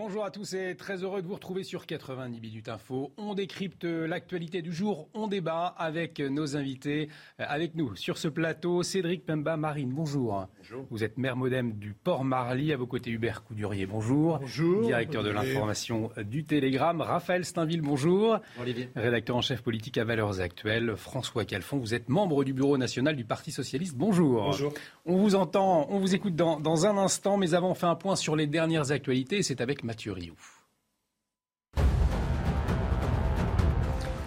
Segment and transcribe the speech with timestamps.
[0.00, 3.10] Bonjour à tous et très heureux de vous retrouver sur 90 minutes info.
[3.16, 7.08] On décrypte l'actualité du jour, on débat avec nos invités.
[7.36, 10.46] Avec nous sur ce plateau, Cédric Pemba Marine, bonjour.
[10.58, 10.86] Bonjour.
[10.90, 14.38] Vous êtes maire modem du Port Marly, à vos côtés Hubert Coudurier, bonjour.
[14.38, 14.86] Bonjour.
[14.86, 18.38] Directeur de l'information du Télégramme, Raphaël Steinville, bonjour.
[18.60, 18.90] Olivier.
[18.94, 23.16] Rédacteur en chef politique à Valeurs Actuelles, François Calfon, vous êtes membre du bureau national
[23.16, 24.44] du Parti Socialiste, bonjour.
[24.44, 24.72] Bonjour.
[25.06, 27.96] On vous entend, on vous écoute dans, dans un instant, mais avant on fait un
[27.96, 30.14] point sur les dernières actualités, c'est avec Mathieu.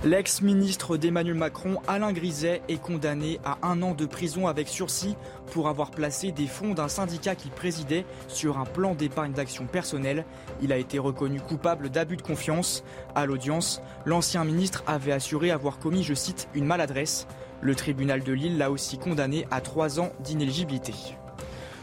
[0.04, 5.16] L'ex-ministre d'Emmanuel Macron, Alain Griset, est condamné à un an de prison avec sursis
[5.52, 10.26] pour avoir placé des fonds d'un syndicat qu'il présidait sur un plan d'épargne d'action personnelle.
[10.64, 12.84] Il a été reconnu coupable d'abus de confiance.
[13.14, 17.28] À l'audience, l'ancien ministre avait assuré avoir commis, je cite, une maladresse.
[17.62, 20.96] Le tribunal de Lille l'a aussi condamné à trois ans d'inéligibilité.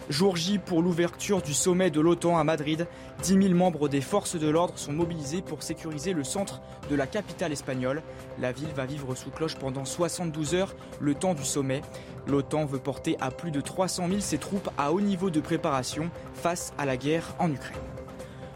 [0.09, 2.87] Jour J pour l'ouverture du sommet de l'OTAN à Madrid.
[3.23, 7.07] 10 000 membres des forces de l'ordre sont mobilisés pour sécuriser le centre de la
[7.07, 8.03] capitale espagnole.
[8.39, 11.83] La ville va vivre sous cloche pendant 72 heures, le temps du sommet.
[12.27, 16.11] L'OTAN veut porter à plus de 300 000 ses troupes à haut niveau de préparation
[16.33, 17.77] face à la guerre en Ukraine.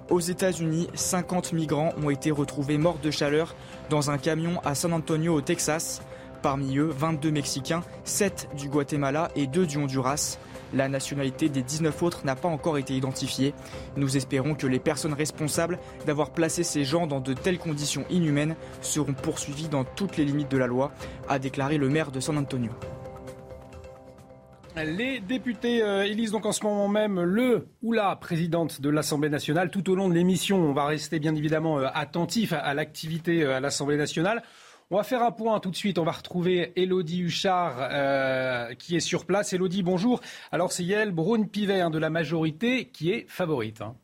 [0.08, 3.54] Aux États-Unis, 50 migrants ont été retrouvés morts de chaleur
[3.90, 6.00] dans un camion à San Antonio au Texas.
[6.40, 10.38] Parmi eux, 22 Mexicains, 7 du Guatemala et 2 du Honduras.
[10.72, 13.54] La nationalité des 19 autres n'a pas encore été identifiée.
[13.96, 18.56] Nous espérons que les personnes responsables d'avoir placé ces gens dans de telles conditions inhumaines
[18.80, 20.92] seront poursuivies dans toutes les limites de la loi,
[21.28, 22.70] a déclaré le maire de San Antonio.
[24.74, 29.28] Les députés euh, élisent donc en ce moment même le ou la présidente de l'Assemblée
[29.28, 29.70] nationale.
[29.70, 33.42] Tout au long de l'émission, on va rester bien évidemment euh, attentif à, à l'activité
[33.42, 34.42] euh, à l'Assemblée nationale.
[34.94, 35.98] On va faire un point tout de suite.
[35.98, 39.54] On va retrouver Elodie Huchard euh, qui est sur place.
[39.54, 40.20] Elodie, bonjour.
[40.52, 43.80] Alors c'est Yael Braun-Pivet hein, de la majorité qui est favorite.
[43.80, 43.96] hein.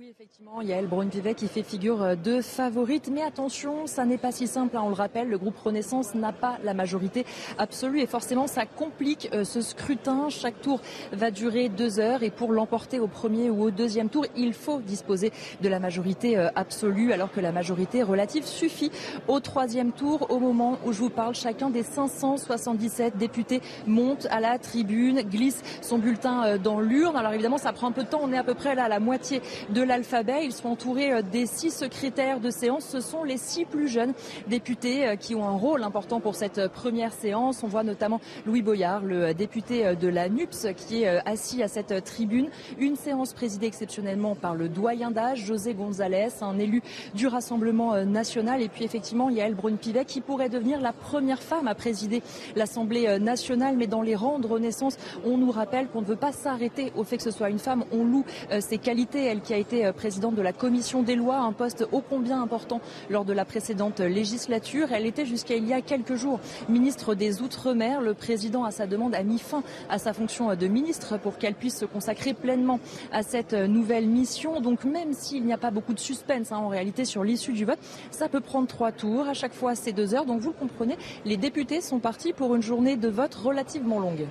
[0.00, 3.10] Oui, effectivement, Yael Braun-Pivet qui fait figure de favorite.
[3.12, 4.74] Mais attention, ça n'est pas si simple.
[4.78, 4.82] hein.
[4.82, 7.26] On le rappelle, le groupe Renaissance n'a pas la majorité
[7.58, 10.30] absolue et forcément, ça complique euh, ce scrutin.
[10.30, 10.80] Chaque tour
[11.12, 14.80] va durer deux heures et pour l'emporter au premier ou au deuxième tour, il faut
[14.80, 18.90] disposer de la majorité euh, absolue alors que la majorité relative suffit
[19.28, 20.30] au troisième tour.
[20.30, 25.60] Au moment où je vous parle, chacun des 577 députés monte à la tribune, glisse
[25.82, 27.18] son bulletin euh, dans l'urne.
[27.18, 28.20] Alors évidemment, ça prend un peu de temps.
[28.22, 30.44] On est à peu près là à la moitié de l'alphabet.
[30.44, 32.84] Ils sont entourés euh, des six secrétaires de séance.
[32.84, 34.12] Ce sont les six plus jeunes
[34.46, 37.64] députés euh, qui ont un rôle important pour cette euh, première séance.
[37.64, 42.04] On voit notamment Louis Boyard, le député de la NUPS, qui est assis à cette
[42.04, 42.48] tribune.
[42.78, 46.82] Une séance présidée exceptionnellement par le doyen d'âge, José González, un élu
[47.14, 48.62] du Rassemblement national.
[48.62, 52.22] Et puis effectivement, Yael Braun-Pivet, qui pourrait devenir la première femme à présider
[52.54, 53.76] l'Assemblée nationale.
[53.76, 57.04] Mais dans les rangs de Renaissance, on nous rappelle qu'on ne veut pas s'arrêter au
[57.04, 57.84] fait que ce soit une femme.
[57.92, 58.24] On loue
[58.60, 59.24] ses qualités.
[59.24, 62.42] Elle qui a été euh, présidente de la commission des lois, un poste ô combien
[62.42, 64.92] important lors de la précédente législature.
[64.92, 68.00] Elle était jusqu'à il y a quelques jours ministre des Outre-mer.
[68.00, 71.54] Le président, à sa demande, a mis fin à sa fonction de ministre pour qu'elle
[71.54, 72.80] puisse se consacrer pleinement
[73.12, 74.60] à cette nouvelle mission.
[74.60, 77.64] Donc même s'il n'y a pas beaucoup de suspense hein, en réalité sur l'issue du
[77.64, 77.78] vote,
[78.10, 79.28] ça peut prendre trois tours.
[79.28, 80.26] À chaque fois, c'est deux heures.
[80.26, 84.26] Donc vous le comprenez, les députés sont partis pour une journée de vote relativement longue.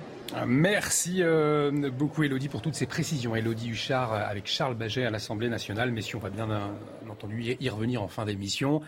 [0.46, 3.34] Merci euh, beaucoup Elodie pour toutes ces précisions.
[3.34, 5.90] Elodie Huchard euh, avec Charles Baget à l'Assemblée nationale.
[5.90, 6.68] Mais si on va bien euh,
[7.10, 8.80] entendu y revenir en fin d'émission,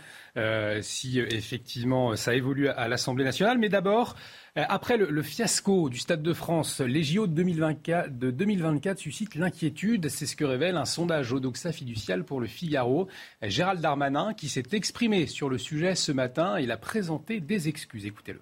[0.80, 3.58] si effectivement ça évolue à l'Assemblée nationale.
[3.58, 4.16] Mais d'abord,
[4.54, 9.34] après le, le fiasco du Stade de France, les JO de 2024, de 2024 suscitent
[9.34, 10.08] l'inquiétude.
[10.08, 13.08] C'est ce que révèle un sondage Odoxa fiducial pour le Figaro.
[13.42, 18.06] Gérald Darmanin, qui s'est exprimé sur le sujet ce matin, il a présenté des excuses.
[18.06, 18.40] Écoutez-le.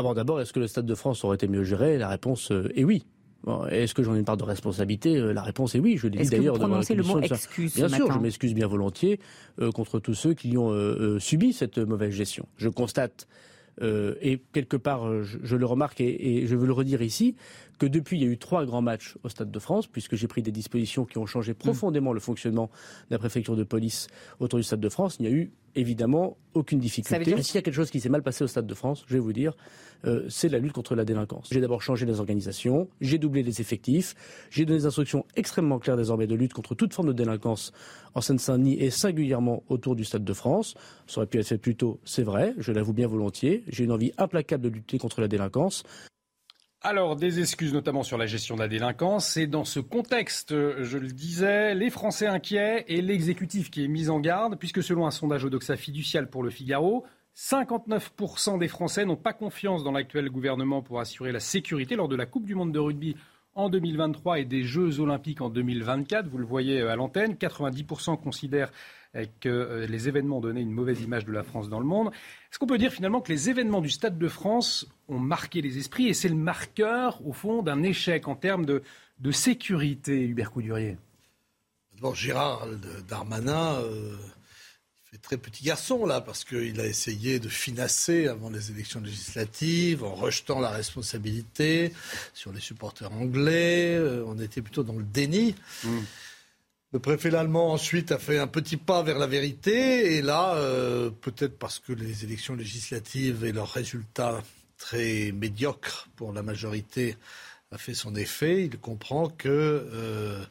[0.00, 1.98] Ah bon, D'abord, est-ce que le Stade de France aurait été mieux géré?
[1.98, 3.04] La réponse euh, est oui.
[3.44, 5.16] Bon, Est-ce que j'en ai une part de responsabilité?
[5.16, 5.96] Euh, La réponse est oui.
[5.98, 8.66] Je l'ai dit d'ailleurs devant la le mot excuse Bien sûr, matin je m'excuse bien
[8.66, 9.20] volontiers
[9.60, 12.46] euh, contre tous ceux qui ont euh, subi cette mauvaise gestion.
[12.56, 13.28] Je constate,
[13.82, 17.36] euh, et quelque part, je, je le remarque et, et je veux le redire ici,
[17.78, 20.28] que depuis, il y a eu trois grands matchs au Stade de France, puisque j'ai
[20.28, 21.56] pris des dispositions qui ont changé mm.
[21.56, 22.70] profondément le fonctionnement
[23.10, 24.08] de la préfecture de police
[24.40, 25.16] autour du Stade de France.
[25.18, 27.42] Il n'y a eu évidemment aucune difficulté.
[27.42, 29.20] S'il y a quelque chose qui s'est mal passé au Stade de France, je vais
[29.20, 29.56] vous dire,
[30.04, 31.48] euh, c'est la lutte contre la délinquance.
[31.50, 34.14] J'ai d'abord changé les organisations, j'ai doublé les effectifs,
[34.50, 37.72] j'ai donné des instructions extrêmement claires désormais de lutte contre toute forme de délinquance
[38.14, 40.74] en Seine-Saint-Denis et singulièrement autour du Stade de France.
[41.06, 43.64] Ça aurait pu être fait plus tôt, c'est vrai, je l'avoue bien volontiers.
[43.68, 45.82] J'ai une envie implacable de lutter contre la délinquance.
[46.86, 49.38] Alors, des excuses notamment sur la gestion de la délinquance.
[49.38, 54.10] Et dans ce contexte, je le disais, les Français inquiets et l'exécutif qui est mis
[54.10, 59.16] en garde, puisque selon un sondage Odoxa fiducial pour le Figaro, 59% des Français n'ont
[59.16, 62.72] pas confiance dans l'actuel gouvernement pour assurer la sécurité lors de la Coupe du Monde
[62.72, 63.16] de rugby
[63.54, 66.28] en 2023 et des Jeux olympiques en 2024.
[66.28, 68.72] Vous le voyez à l'antenne, 90% considèrent
[69.40, 72.08] que euh, les événements donné une mauvaise image de la France dans le monde.
[72.08, 75.78] Est-ce qu'on peut dire finalement que les événements du Stade de France ont marqué les
[75.78, 78.82] esprits et c'est le marqueur, au fond, d'un échec en termes de,
[79.30, 80.96] sécurité, Hubert Coudurier
[81.94, 84.16] D'abord, Gérald Darmanin euh,
[85.14, 90.02] fait très petit garçon là, parce qu'il a essayé de financer avant les élections législatives
[90.02, 91.92] en rejetant la responsabilité
[92.32, 93.94] sur les supporters anglais.
[93.94, 95.54] Euh, on était plutôt dans le déni.
[95.84, 95.98] Mmh.
[96.92, 101.10] Le préfet allemand ensuite a fait un petit pas vers la vérité et là, euh,
[101.10, 104.42] peut-être parce que les élections législatives et leurs résultats
[104.78, 107.16] très médiocres pour la majorité
[107.70, 110.44] a fait son effet, il comprend que euh,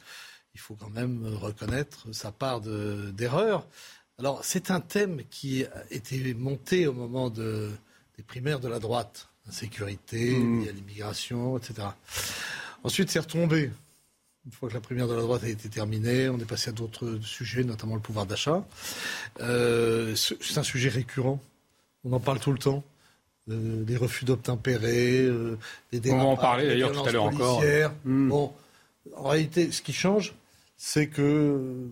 [0.53, 3.67] il faut quand même reconnaître sa part d'erreur.
[4.19, 7.71] Alors c'est un thème qui a été monté au moment de,
[8.17, 10.67] des primaires de la droite, l'insécurité, mmh.
[10.75, 11.87] l'immigration, etc.
[12.83, 13.71] Ensuite c'est retombé.
[14.45, 16.73] Une fois que la première de la droite a été terminée, on est passé à
[16.73, 18.65] d'autres sujets, notamment le pouvoir d'achat.
[19.39, 21.39] Euh, c'est un sujet récurrent.
[22.03, 22.83] On en parle tout le temps.
[23.49, 25.57] Euh, les refus d'obtempérer, euh,
[25.93, 27.63] les On va en parler d'ailleurs tout à l'heure encore.
[28.03, 28.29] Hmm.
[28.29, 28.53] Bon,
[29.15, 30.33] en réalité, ce qui change,
[30.77, 31.87] c'est que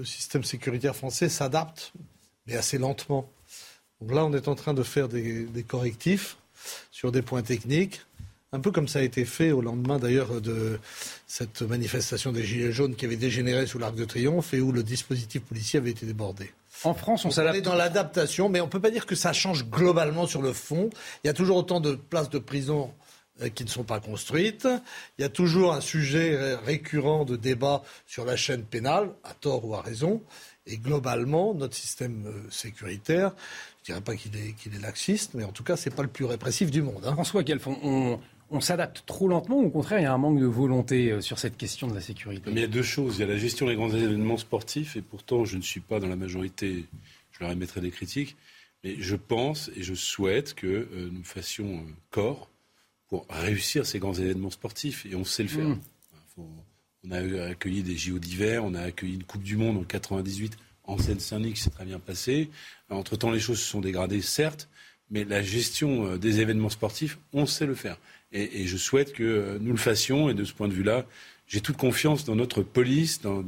[0.00, 1.92] le système sécuritaire français s'adapte,
[2.46, 3.30] mais assez lentement.
[4.00, 6.38] Donc là, on est en train de faire des correctifs
[6.90, 8.00] sur des points techniques
[8.52, 10.80] un peu comme ça a été fait au lendemain d'ailleurs de
[11.26, 14.82] cette manifestation des Gilets jaunes qui avait dégénéré sous l'Arc de Triomphe et où le
[14.82, 16.50] dispositif policier avait été débordé.
[16.82, 17.56] En France, on s'adapte.
[17.56, 20.42] On est dans l'adaptation, mais on ne peut pas dire que ça change globalement sur
[20.42, 20.90] le fond.
[21.22, 22.90] Il y a toujours autant de places de prison
[23.48, 24.68] qui ne sont pas construites.
[25.18, 29.64] Il y a toujours un sujet récurrent de débat sur la chaîne pénale, à tort
[29.64, 30.22] ou à raison.
[30.66, 33.32] Et globalement, notre système euh, sécuritaire,
[33.82, 36.08] je ne dirais pas qu'il est, laxiste, mais en tout cas, ce n'est pas le
[36.08, 37.02] plus répressif du monde.
[37.04, 37.14] Hein.
[37.14, 38.20] François Calfon, on,
[38.50, 41.20] on s'adapte trop lentement ou au contraire il y a un manque de volonté euh,
[41.20, 42.50] sur cette question de la sécurité?
[42.50, 43.16] Il y a deux choses.
[43.16, 45.98] Il y a la gestion des grands événements sportifs et pourtant je ne suis pas
[45.98, 46.84] dans la majorité,
[47.32, 48.36] je leur émettrai des critiques,
[48.84, 52.50] mais je pense et je souhaite que euh, nous fassions euh, corps
[53.10, 55.68] pour réussir ces grands événements sportifs et on sait le faire.
[55.68, 55.80] Mmh.
[57.04, 60.56] on a accueilli des JO d'hiver, on a accueilli une Coupe du Monde en 98
[60.84, 62.48] en Seine-Saint-Denis qui s'est très bien passé.
[62.88, 64.68] Entre-temps, les choses se sont dégradées, certes,
[65.10, 67.98] mais la gestion des événements sportifs, on sait le faire.
[68.32, 70.30] Et, je souhaite que euh, nous le fassions.
[70.30, 71.04] Et de ce point de vue-là,
[71.46, 73.44] j'ai toute confiance dans notre police, dans,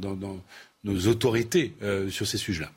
[0.83, 2.71] nos autorités euh, sur ces sujets-là.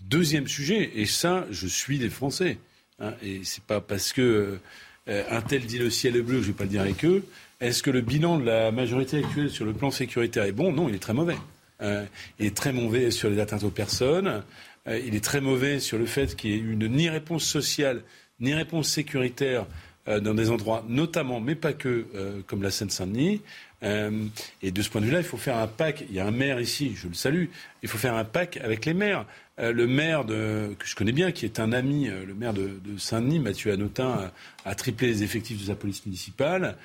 [0.00, 2.58] Deuxième sujet, et ça, je suis des Français.
[3.00, 4.60] Hein, et c'est pas parce que euh,
[5.06, 7.24] un tel dit le ciel est bleu, je ne vais pas le dire avec eux.
[7.60, 10.72] Est-ce que le bilan de la majorité actuelle sur le plan sécuritaire est bon?
[10.72, 11.36] Non, il est très mauvais.
[11.80, 14.42] il est très mauvais sur les atteintes aux personnes.
[14.86, 18.02] il est très mauvais sur le fait qu'il n'y ait eu ni réponse sociale,
[18.38, 19.66] ni réponse sécuritaire
[20.08, 23.42] euh, dans des endroits notamment, mais pas que, euh, comme la Seine-Saint-Denis.
[23.82, 24.26] Euh,
[24.62, 26.04] et de ce point de vue-là, il faut faire un pacte.
[26.08, 27.46] Il y a un maire ici, je le salue.
[27.82, 29.26] Il faut faire un pacte avec les maires.
[29.58, 33.40] le maire de, que je connais bien, qui est un ami, le maire de, Saint-Denis,
[33.40, 34.30] Mathieu Anotin,
[34.64, 36.76] a, triplé les effectifs de sa police municipale.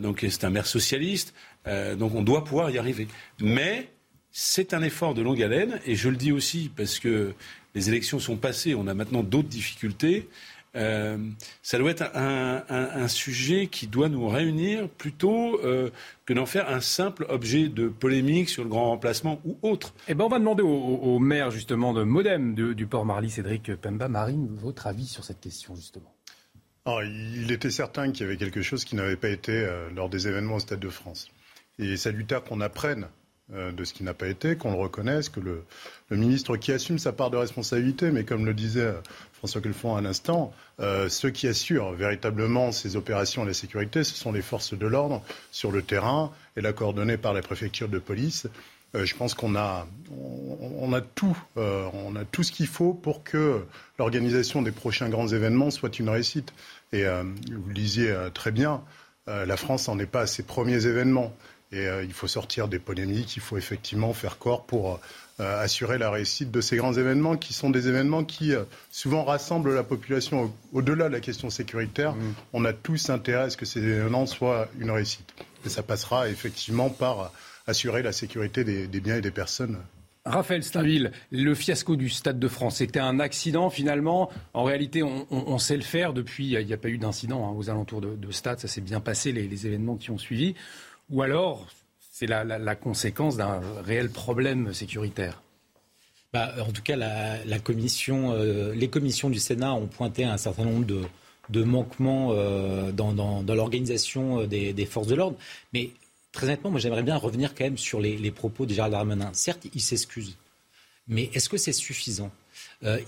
[0.00, 1.34] donc c'est un maire socialiste.
[1.66, 3.06] donc on doit pouvoir y arriver.
[3.40, 3.88] Mais
[4.30, 5.78] c'est un effort de longue haleine.
[5.86, 7.34] Et je le dis aussi parce que
[7.74, 8.74] les élections sont passées.
[8.74, 10.28] On a maintenant d'autres difficultés.
[10.74, 11.18] Euh,
[11.62, 15.90] ça doit être un, sujet qui doit nous réunir plutôt euh,
[16.24, 19.92] que d'en faire un simple objet de polémique sur le grand remplacement ou autre.
[20.08, 24.08] Eh ben, on va demander au, maire justement de Modem du port Marly, Cédric Pemba
[24.08, 26.14] Marine, votre avis sur cette question justement?
[26.86, 30.26] il était certain qu'il y avait quelque chose qui n'avait pas été euh, lors des
[30.26, 31.28] événements au Stade de France.
[31.78, 33.06] Et salutaire qu'on apprenne
[33.50, 35.64] de ce qui n'a pas été, qu'on le reconnaisse, que le,
[36.10, 38.92] ministre qui assume sa part de responsabilité, mais comme le disait
[39.42, 44.14] François font à l'instant, euh, ceux qui assurent véritablement ces opérations à la sécurité, ce
[44.14, 45.20] sont les forces de l'ordre
[45.50, 48.46] sur le terrain et la coordonnée par les préfectures de police.
[48.94, 52.94] Euh, je pense qu'on a, on, a tout, euh, on a tout ce qu'il faut
[52.94, 53.64] pour que
[53.98, 56.52] l'organisation des prochains grands événements soit une réussite.
[56.92, 58.82] Et vous le disiez très bien,
[59.26, 61.34] la France n'en est pas à ses premiers événements.
[61.72, 65.00] Et il faut sortir des polémiques, il faut effectivement faire corps pour
[65.40, 69.24] euh, assurer la réussite de ces grands événements qui sont des événements qui euh, souvent
[69.24, 72.14] rassemblent la population au-delà de la question sécuritaire.
[72.14, 72.34] Mmh.
[72.52, 75.32] On a tous intérêt à ce que ces événements soient une réussite.
[75.64, 77.32] Et ça passera effectivement par
[77.66, 79.78] assurer la sécurité des, biens et des personnes.
[80.26, 84.30] Raphaël Steinville, le fiasco du Stade de France, c'était un accident finalement.
[84.54, 86.50] En réalité, on, sait le faire depuis.
[86.52, 89.32] Il n'y a, pas eu d'incident hein, aux alentours de, Stade, ça s'est bien passé,
[89.32, 90.54] les, événements qui ont suivi.
[91.12, 91.66] Ou alors,
[92.10, 95.42] c'est la, conséquence d'un réel problème sécuritaire.
[96.32, 97.44] Bah, en tout cas, euh,
[98.74, 104.46] les commissions du Sénat ont pointé un certain nombre de, manquements euh, dans, l'organisation euh,
[104.46, 105.36] des, forces de l'ordre.
[105.74, 105.90] Mais
[106.32, 109.28] très honnêtement, moi j'aimerais bien revenir quand même sur les, propos de Gérald Darmanin.
[109.34, 110.38] Certes, il s'excuse.
[111.08, 112.30] Mais est-ce que c'est suffisant?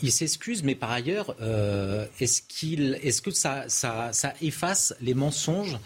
[0.02, 1.34] Il s'excuse, mais par ailleurs,
[2.20, 3.66] est-ce, qu'il, est-ce que ça,
[4.42, 5.78] efface les mensonges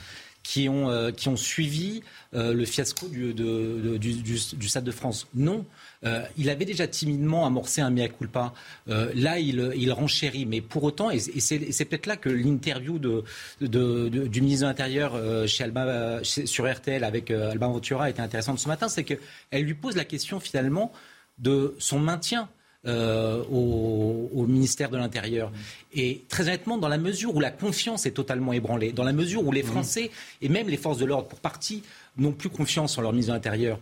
[0.49, 2.03] qui ont, euh, qui ont suivi
[2.33, 5.27] euh, le fiasco du, du, Stade de France.
[5.35, 5.67] Non.
[6.07, 8.55] Euh, il avait déjà timidement amorcé un mea culpa.
[8.87, 10.47] là, il, il, renchérit.
[10.47, 13.25] Mais pour autant, et, c'est, peut-être là que l'interview de,
[13.61, 18.89] du ministre de l'Intérieur chez Alba, sur RTL avec Alban Ventura était intéressante ce matin,
[18.89, 20.93] c'est qu'elle lui pose la question finalement
[21.39, 22.49] de son maintien
[22.89, 25.53] euh, au, ministère de l'Intérieur.
[25.93, 29.47] Et très honnêtement, dans la mesure où la confiance est totalement ébranlée, dans la mesure
[29.47, 29.67] où les mmh.
[29.67, 31.83] Français et même les forces de l'ordre, pour partie,
[32.17, 33.79] n'ont plus confiance en leur ministre de l'Intérieur,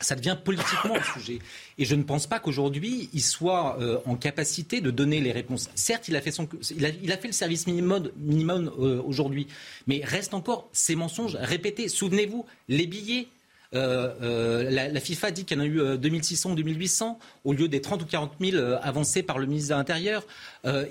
[0.00, 1.38] ça devient politiquement un sujet.
[1.78, 5.70] Et je ne pense pas qu'aujourd'hui, il soit euh, en capacité de donner les réponses.
[5.74, 9.46] Certes, il a fait, son, il a, fait le service minimum, minimum euh, aujourd'hui,
[9.86, 11.88] mais reste encore ces mensonges répétés.
[11.88, 13.28] Souvenez-vous, les billets
[13.74, 17.68] euh, euh, la, FIFA dit qu'il y en a eu 2600 ou 2800 au lieu
[17.68, 20.24] des 30 ou 40 000 euh, avancés par le ministre de l'Intérieur.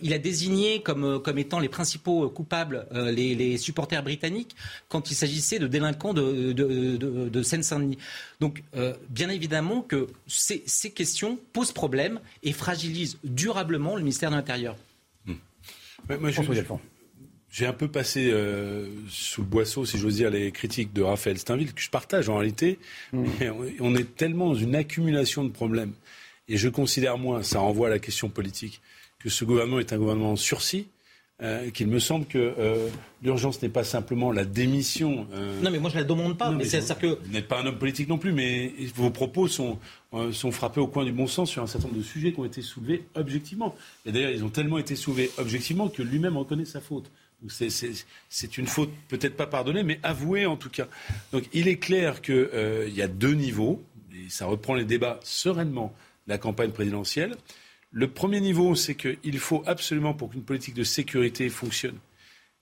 [0.02, 4.56] il a désigné comme, comme étant les principaux coupables les, supporters britanniques
[4.90, 7.98] quand il s'agissait de délinquants de, de, Seine-Saint-Denis.
[8.40, 8.64] Donc,
[9.10, 14.76] bien évidemment que ces, ces, questions posent problème et fragilisent durablement le ministère de l'Intérieur.
[15.26, 15.34] Mmh.
[16.20, 16.42] moi, je,
[17.54, 21.38] j'ai un peu passé euh, sous le boisseau, si j'ose dire, les critiques de Raphaël
[21.38, 22.80] Steinville, que je partage en réalité.
[23.14, 23.28] Mmh.
[23.80, 25.94] on est tellement dans une accumulation de problèmes.
[26.48, 28.82] Et je considère, moi, ça renvoie à la question politique,
[29.20, 30.88] que ce gouvernement est un gouvernement en sursis,
[31.44, 32.90] euh, qu'il me semble que euh,
[33.22, 35.28] l'urgence n'est pas simplement la démission.
[35.62, 36.50] Non, mais moi je ne la demande pas.
[36.50, 39.78] mais c'est que vous n'êtes pas un homme politique non plus, mais vos propos sont,
[40.32, 42.46] sont frappés au coin du bon sens sur un certain nombre de sujets qui ont
[42.46, 43.76] été soulevés objectivement.
[44.08, 47.12] Et d'ailleurs, ils ont tellement été soulevés objectivement que lui-même reconnaît sa faute.
[47.50, 50.88] C'est une faute peut-être pas pardonnée, mais avouée en tout cas.
[51.32, 53.84] Donc il est clair qu'il euh, y a deux niveaux,
[54.14, 55.94] et ça reprend les débats sereinement
[56.28, 57.36] la campagne présidentielle.
[57.92, 61.98] Le premier niveau, c'est qu'il faut absolument, pour qu'une politique de sécurité fonctionne,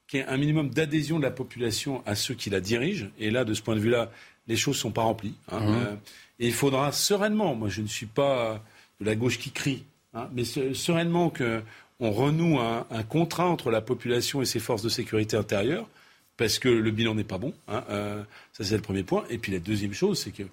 [0.07, 3.07] qu'il y ait un minimum d'adhésion de la population à ceux qui la dirigent.
[3.19, 4.11] Et là, de ce point de vue-là,
[4.47, 5.35] les choses ne sont pas remplies.
[5.49, 5.59] Hein.
[5.59, 5.75] Mmh.
[5.75, 5.95] Euh,
[6.39, 8.63] et il faudra sereinement, moi je ne suis pas
[8.99, 9.83] de la gauche qui crie,
[10.13, 11.61] hein, mais sereinement que
[12.01, 15.87] on renoue un, contrat entre la population et ses forces de sécurité intérieure,
[16.35, 17.53] parce que le bilan n'est pas bon.
[17.67, 19.23] Hein, euh, ça, c'est le premier point.
[19.29, 20.43] Et puis la deuxième chose, c'est que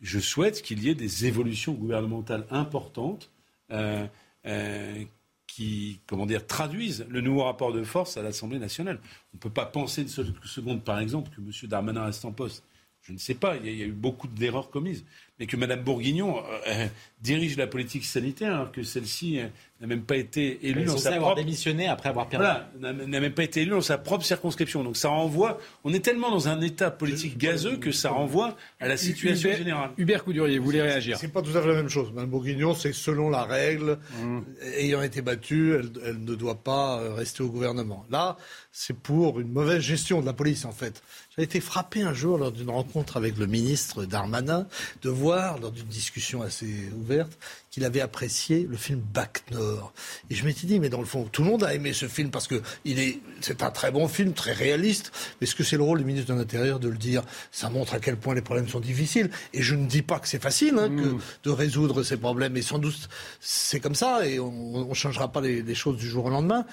[0.00, 3.30] je souhaite qu'il y ait des évolutions gouvernementales importantes
[3.72, 4.06] euh,
[4.46, 5.04] euh,
[5.48, 6.00] qui,
[6.46, 9.00] traduisent le nouveau rapport de force à l'Assemblée nationale.
[9.34, 11.50] On ne peut pas penser une seule seconde, par exemple, que M.
[11.68, 12.62] Darmanin reste en poste.
[13.02, 15.04] Je ne sais pas, il y a eu beaucoup d'erreurs commises
[15.42, 16.36] et que Mme Bourguignon
[16.68, 16.86] euh,
[17.20, 19.48] dirige la politique sanitaire, alors que celle-ci euh,
[19.80, 21.34] n'a même pas été élue dans sa propre...
[21.34, 22.46] démissionné après avoir perdu.
[22.46, 24.84] Voilà, n'a même pas été élue dans sa propre circonscription.
[24.84, 25.58] Donc ça renvoie...
[25.82, 29.90] On est tellement dans un état politique gazeux que ça renvoie à la situation générale.
[29.98, 32.12] Hubert Coudurier, vous voulez réagir C'est pas tout à fait la même chose.
[32.14, 34.40] Mme Bourguignon, c'est selon la règle, mmh.
[34.76, 38.06] ayant été battue, elle, elle, ne doit pas euh, rester au gouvernement.
[38.10, 38.36] Là,
[38.70, 41.02] c'est pour une mauvaise gestion de la police, en fait.
[41.36, 44.66] J'ai été frappé un jour lors d'une rencontre avec le ministre Darmanin
[45.02, 47.38] de voir, lors d'une discussion assez ouverte,
[47.70, 49.92] qu'il avait apprécié le film Bac Nord.
[50.30, 52.30] Et je m'étais dit, mais dans le fond, tout le monde a aimé ce film
[52.30, 55.10] parce que il est, c'est un très bon film, très réaliste.
[55.40, 57.22] Mais est-ce que c'est le rôle du ministre de l'Intérieur de le dire?
[57.50, 59.30] Ça montre à quel point les problèmes sont difficiles.
[59.54, 61.20] Et je ne dis pas que c'est facile hein, que mm.
[61.44, 62.56] de résoudre ces problèmes.
[62.56, 63.08] Et sans doute,
[63.40, 66.66] c'est comme ça et on ne changera pas les, les, choses du jour au lendemain.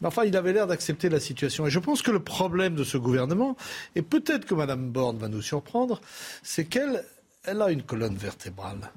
[0.00, 1.66] Mais enfin, il avait l'air d'accepter la situation.
[1.66, 3.56] Et je pense que le problème de ce gouvernement,
[3.96, 6.00] et peut-être que Mme Borne va nous surprendre,
[6.42, 7.04] c'est qu'elle
[7.44, 8.90] elle a une colonne vertébrale.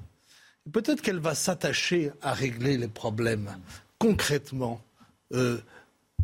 [0.72, 3.56] Peut-être qu'elle va s'attacher à régler les problèmes
[3.98, 4.80] concrètement.
[5.32, 5.58] Euh,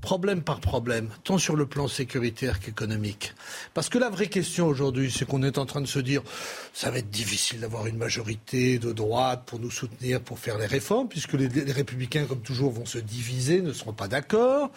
[0.05, 3.33] problème par problème, tant sur le plan sécuritaire qu'économique.
[3.73, 6.23] Parce que la vraie question aujourd'hui, c'est qu'on est en train de se dire,
[6.75, 10.67] ça va être difficile d'avoir une majorité de droite pour nous soutenir, pour faire les
[10.67, 14.71] réformes, puisque les, républicains, comme toujours, vont se diviser, ne seront pas d'accord.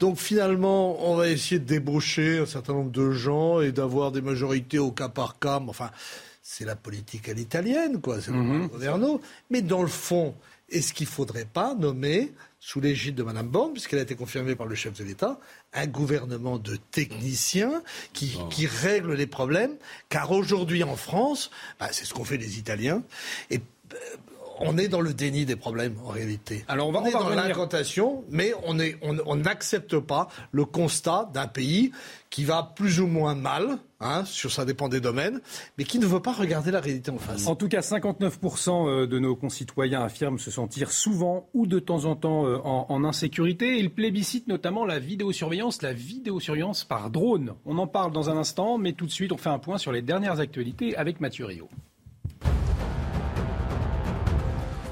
[0.00, 4.22] Donc finalement, on va essayer de débaucher un certain nombre de gens et d'avoir des
[4.22, 5.62] majorités au cas par cas.
[5.68, 5.92] Enfin,
[6.46, 8.20] c'est la politique à l'italienne, quoi.
[8.20, 8.68] C'est le Mhm.
[8.68, 9.20] governo.
[9.48, 10.34] Mais dans le fond,
[10.68, 14.54] est-ce qu'il ne faudrait pas nommer, sous l'égide de Mme Borne, puisqu'elle a été confirmée
[14.54, 15.40] par le chef de l'État,
[15.72, 17.82] un gouvernement de techniciens
[18.12, 19.74] qui, qui règle les problèmes?
[20.10, 23.02] Car aujourd'hui, en France, bah, c'est ce qu'ont fait les Italiens.
[23.48, 23.60] Et
[23.94, 23.96] euh,
[24.60, 26.64] on est dans le déni des problèmes, en réalité.
[26.68, 30.28] Alors, on va- on est va dans l'incantation, mais on est- on- on n'accepte pas
[30.52, 31.92] le constat d'un pays
[32.30, 35.40] qui va plus ou moins mal, hein, sur ça dépend des domaines,
[35.78, 37.46] mais qui ne veut pas regarder la réalité en face.
[37.46, 42.04] En tout cas, 59% euh, de nos concitoyens affirment se sentir souvent ou de temps
[42.06, 43.78] en temps euh, en, en insécurité.
[43.78, 47.54] Ils plébiscitent notamment la vidéosurveillance, la vidéosurveillance par drone.
[47.66, 49.92] On en parle dans un instant, mais tout de suite, on fait un point sur
[49.92, 51.68] les dernières actualités avec Mathieu Rio.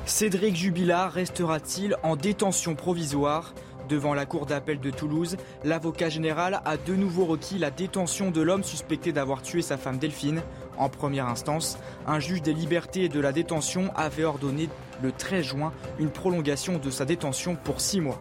[0.04, 3.54] Cédric Jubilard restera-t-il en détention provisoire
[3.88, 8.40] Devant la cour d'appel de Toulouse, l'avocat général a de nouveau requis la détention de
[8.40, 10.42] l'homme suspecté d'avoir tué sa femme Delphine.
[10.76, 14.68] En première instance, un juge des libertés et de la détention avait ordonné
[15.02, 18.20] le 13 juin une prolongation de sa détention pour six mois.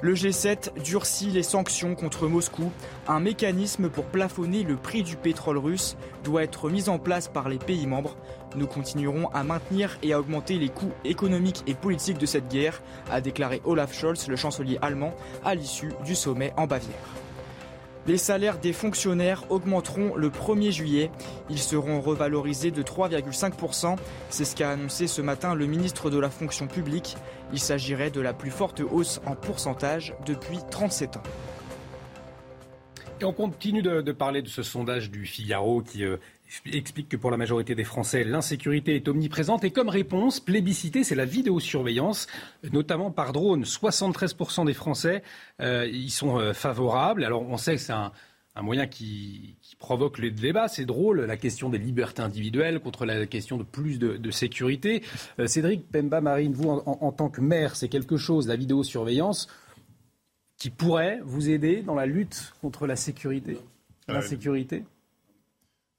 [0.00, 2.70] Le G7 durcit les sanctions contre Moscou.
[3.08, 7.48] Un mécanisme pour plafonner le prix du pétrole russe doit être mis en place par
[7.48, 8.16] les pays membres.
[8.56, 12.80] Nous continuerons à maintenir et à augmenter les coûts économiques et politiques de cette guerre,
[13.10, 15.14] a déclaré Olaf Scholz, le chancelier allemand,
[15.44, 16.96] à l'issue du sommet en Bavière.
[18.08, 21.10] Les salaires des fonctionnaires augmenteront le 1er juillet.
[21.50, 23.96] Ils seront revalorisés de 3,5%.
[24.30, 27.16] C'est ce qu'a annoncé ce matin le ministre de la fonction publique.
[27.52, 31.22] Il s'agirait de la plus forte hausse en pourcentage depuis 37 ans.
[33.20, 36.16] Et on continue de, parler de ce sondage du Figaro qui euh,
[36.72, 39.64] explique que pour la majorité des Français, l'insécurité est omniprésente.
[39.64, 42.26] Et comme réponse, plébiscité, c'est la vidéosurveillance,
[42.72, 43.64] notamment par drone.
[43.64, 45.22] 73% des Français
[45.60, 47.24] euh, y sont euh, favorables.
[47.24, 48.12] Alors on sait que c'est un,
[48.54, 50.68] un moyen qui, qui provoque le débat.
[50.68, 55.02] C'est drôle, la question des libertés individuelles contre la question de plus de, de sécurité.
[55.38, 58.56] Euh, Cédric Pemba Marine, vous en, en- en tant que maire, c'est quelque chose, la
[58.56, 59.48] vidéosurveillance,
[60.56, 63.58] qui pourrait vous aider dans la lutte contre la sécurité,
[64.08, 64.82] l'insécurité?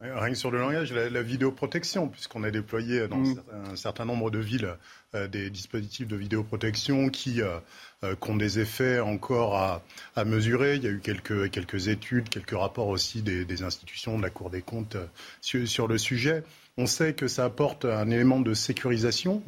[0.02, 3.42] Rien que sur le langage, la, la vidéoprotection, puisqu'on a déployé dans Mm.
[3.72, 4.76] un certain nombre de villes
[5.14, 7.58] euh, des dispositifs de vidéoprotection qui, euh,
[8.06, 9.84] euh, qui ont des effets encore à,
[10.16, 10.76] à mesurer.
[10.78, 14.30] Il y a eu quelques, quelques études, quelques rapports aussi des, des institutions, de la
[14.30, 14.96] Cour des comptes
[15.42, 16.44] sur, sur le sujet.
[16.78, 19.44] On sait que ça apporte un élément de sécurisation,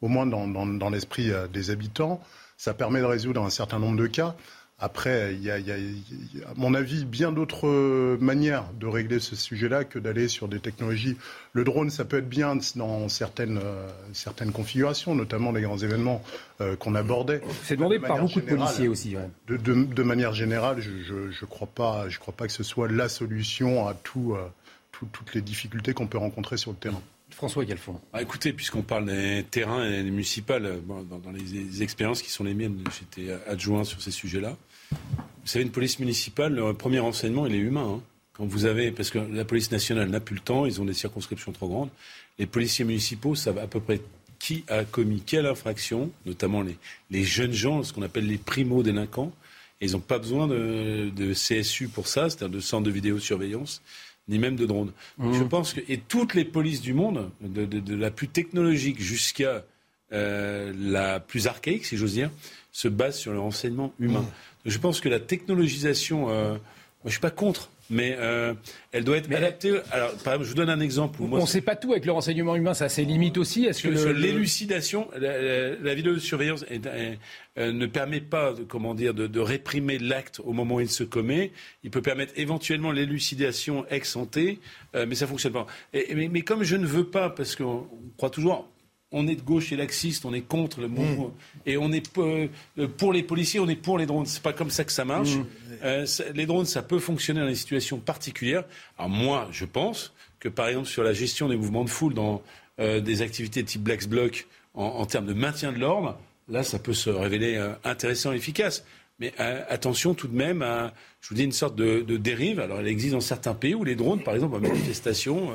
[0.00, 2.20] au moins dans, dans, dans l'esprit des habitants.
[2.56, 4.36] Ça permet de résoudre un certain nombre de cas.
[4.80, 9.36] Après, il y, a, il y à mon avis, bien d'autres manières de régler ce
[9.36, 11.16] sujet-là que d'aller sur des technologies.
[11.52, 16.22] Le drone, ça peut être bien dans certaines, euh, certaines configurations, notamment les grands événements
[16.60, 17.40] euh, qu'on abordait.
[17.62, 19.16] C'est demandé De par beaucoup de policiers aussi.
[19.16, 19.28] ouais.
[19.46, 22.52] De, de- de manière générale, je ne je, je crois, pas- je crois pas que
[22.52, 24.44] ce soit la solution à tout, euh,
[24.90, 27.00] tout- toutes les difficultés qu'on peut rencontrer sur le terrain.
[27.34, 28.00] François Galfond.
[28.12, 32.44] Ah, écoutez, puisqu'on parle des terrains et des municipales, euh, dans, les, expériences qui sont
[32.44, 34.56] les miennes, j'étais adjoint sur ces sujets-là.
[34.90, 37.96] Vous savez, une police municipale, le premier renseignement, il est humain.
[37.98, 38.02] hein.
[38.34, 40.94] Quand vous avez, parce que la police nationale n'a plus le temps, ils ont des
[40.94, 41.90] circonscriptions trop grandes.
[42.38, 44.00] Les policiers municipaux savent à peu près
[44.40, 46.76] qui a commis quelle infraction, notamment les,
[47.10, 49.32] les jeunes gens, ce qu'on appelle les primo-délinquants.
[49.80, 53.82] Ils n'ont pas besoin de, de CSU pour ça, c'est-à-dire de centre de vidéosurveillance,
[54.28, 54.92] ni même de drones.
[55.18, 55.34] Mmh.
[55.34, 59.00] Je pense que, et toutes les polices du monde, de, de- de la plus technologique
[59.00, 59.64] jusqu'à
[60.12, 62.30] euh, la plus archaïque, si j'ose dire,
[62.72, 64.24] se basent sur le renseignement humain.
[64.64, 66.56] Je pense que la technologisation, euh,
[67.04, 68.54] je suis pas contre, mais euh,
[68.92, 69.72] elle doit être adaptée.
[69.90, 71.20] Alors, par exemple, je vous donne un exemple.
[71.20, 73.66] Où on ne sait pas tout avec le renseignement humain, ça a ses limites aussi.
[73.66, 77.18] Est-ce que le- l'élucidation, la, la- la vidéosurveillance est- est-
[77.58, 80.88] euh, ne permet pas, de, comment dire, de, de réprimer l'acte au moment où il
[80.90, 81.52] se commet.
[81.82, 85.66] Il peut permettre éventuellement l'élucidation ex ante, euh, mais ça fonctionne pas.
[85.92, 88.68] Et- mais, mais comme je ne veux pas, parce qu'on on croit toujours.
[89.16, 91.32] On est de gauche et laxiste, on est contre le mot,
[91.66, 92.48] et on est peu-
[92.78, 94.26] euh, pour les policiers, on est pour les drones.
[94.26, 95.36] C'est pas comme ça que ça marche.
[95.84, 98.64] Euh, ça- les drones, ça peut fonctionner dans des situations particulières.
[98.98, 102.42] Alors moi, je pense que par exemple sur la gestion des mouvements de foule dans
[102.80, 106.78] euh, des activités type Black Bloc en, en termes de maintien de l'ordre, là, ça
[106.80, 108.84] peut se révéler euh, intéressant et efficace.
[109.20, 112.58] Mais euh, attention tout de même à, je vous dis, une sorte de, de dérive.
[112.58, 115.52] Alors, elle existe dans certains pays où les drones, par exemple, en manifestation,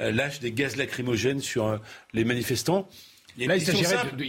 [0.00, 1.78] euh, lâchent des gaz lacrymogènes sur euh,
[2.12, 2.88] les manifestants.
[3.38, 3.64] Là, il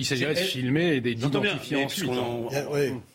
[0.05, 2.09] s'agirait de, filmer et d'identifier ensuite.
[2.09, 2.49] On,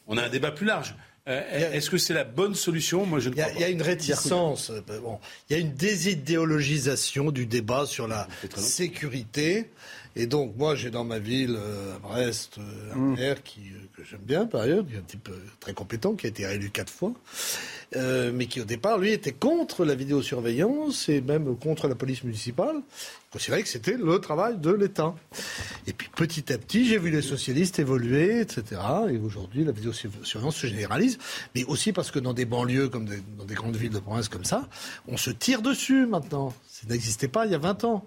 [0.06, 0.94] on, a un débat plus large.
[1.28, 3.04] Euh, est-ce que c'est la bonne solution?
[3.04, 4.70] Moi, je ne Il y, a une réticence.
[5.02, 9.70] Bon, il y a une désidéologisation du débat sur la sécurité.
[10.18, 12.58] Et donc, moi, j'ai dans ma ville, euh, à Brest,
[12.92, 13.14] un mm.
[13.16, 13.60] maire qui,
[13.96, 16.70] que j'aime bien, par ailleurs, qui est un type très compétent, qui a été réélu
[16.70, 17.12] quatre fois,
[17.94, 22.82] mais qui, au départ, lui, était contre la vidéosurveillance et même contre la police municipale
[23.30, 25.14] considérait que c'était le travail de l'État.
[25.86, 28.80] Et puis petit à petit, j'ai vu les socialistes évoluer, etc.
[29.10, 31.18] Et aujourd'hui, la vidéosurveillance se généralise,
[31.54, 34.44] mais aussi parce que dans des banlieues, comme dans des grandes villes de province comme
[34.44, 34.68] ça,
[35.06, 36.54] on se tire dessus maintenant.
[36.68, 38.06] Ça n'existait pas il y a 20 ans.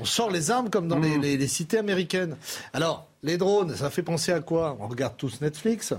[0.00, 1.48] On sort les armes comme dans les, mmh.
[1.48, 2.36] cités américaines.
[2.72, 4.76] Alors, les drones, ça fait penser à quoi?
[4.80, 5.94] On regarde tous Netflix.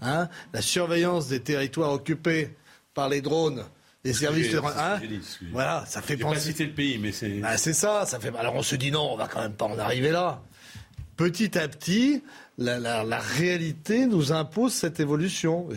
[0.00, 0.28] Hein?
[0.52, 2.56] La surveillance des territoires occupés
[2.94, 3.64] par les drones
[4.04, 5.00] les services de hein?
[5.52, 8.34] voilà ça fait penser pas citer le pays mais c'est bah, c'est ça ça fait
[8.36, 10.42] alors on se dit non on va quand même pas en arriver là
[11.16, 12.24] petit à petit
[12.58, 15.68] la, la, la réalité nous impose cette évolution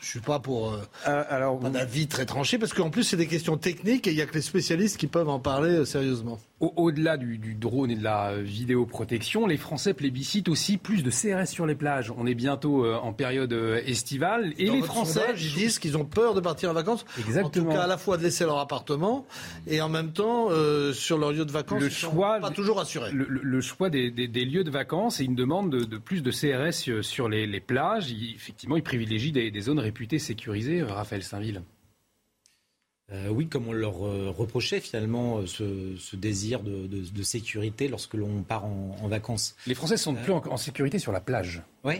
[0.00, 3.16] je suis pas pour euh, euh, alors, un avis très tranché parce qu'en plus c'est
[3.16, 5.84] des questions techniques et il y a que les spécialistes qui peuvent en parler euh,
[5.84, 6.38] sérieusement.
[6.60, 11.66] Au-delà du, drone et de la vidéoprotection, les Français plébiscitent aussi plus de CRS sur
[11.66, 12.12] les plages.
[12.16, 13.52] On est bientôt en période
[13.86, 17.06] estivale et les Français ils disent qu'ils ont peur de partir en vacances.
[17.18, 17.66] Exactement.
[17.66, 19.26] En tout cas, à la fois de laisser leur appartement
[19.66, 20.48] et en même temps
[20.92, 21.80] sur leur lieu de vacances.
[21.80, 23.10] Le choix, pas toujours assuré.
[23.12, 27.60] Le, choix des, lieux de vacances et une demande de, plus de CRS sur les,
[27.60, 28.12] plages.
[28.12, 31.62] effectivement, ils privilégient des, des zones réputé sécurisé, Raphaël Saint-Ville
[33.12, 38.42] euh, oui, comme on leur euh, reprochait finalement euh, ce, désir de, sécurité lorsque l'on
[38.42, 39.56] part en, vacances.
[39.66, 41.62] Les Français sont plus en, en, sécurité sur la plage.
[41.84, 41.96] Oui,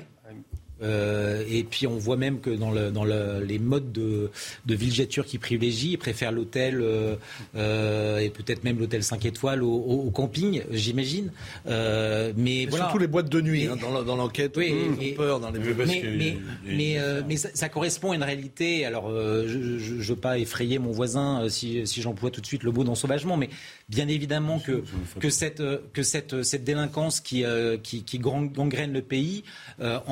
[0.82, 4.30] euh, et puis on voit même que dans, le, dans le, les modes de,
[4.66, 7.16] de villégiature qui privilégient, ils préfèrent l'hôtel euh,
[7.56, 11.32] euh, et peut-être même l'hôtel 5 étoiles au, au, camping, j'imagine.
[11.66, 12.86] Euh, mais voilà.
[12.86, 14.56] surtout les boîtes de nuit hein, dans l'enquête.
[14.56, 15.74] Oui, mais, peur dans les mais,
[16.16, 18.84] mais, mais, mais ça, ça, correspond à une réalité.
[18.84, 22.72] Alors je ne veux pas effrayer mon voisin si, si j'emploie tout de suite le
[22.72, 23.50] mot d'ensauvagement, mais
[23.90, 24.82] bien évidemment que,
[25.18, 27.44] que, cette, que cette, cette délinquance qui,
[27.82, 29.44] qui, qui gangrène le pays
[29.80, 30.02] a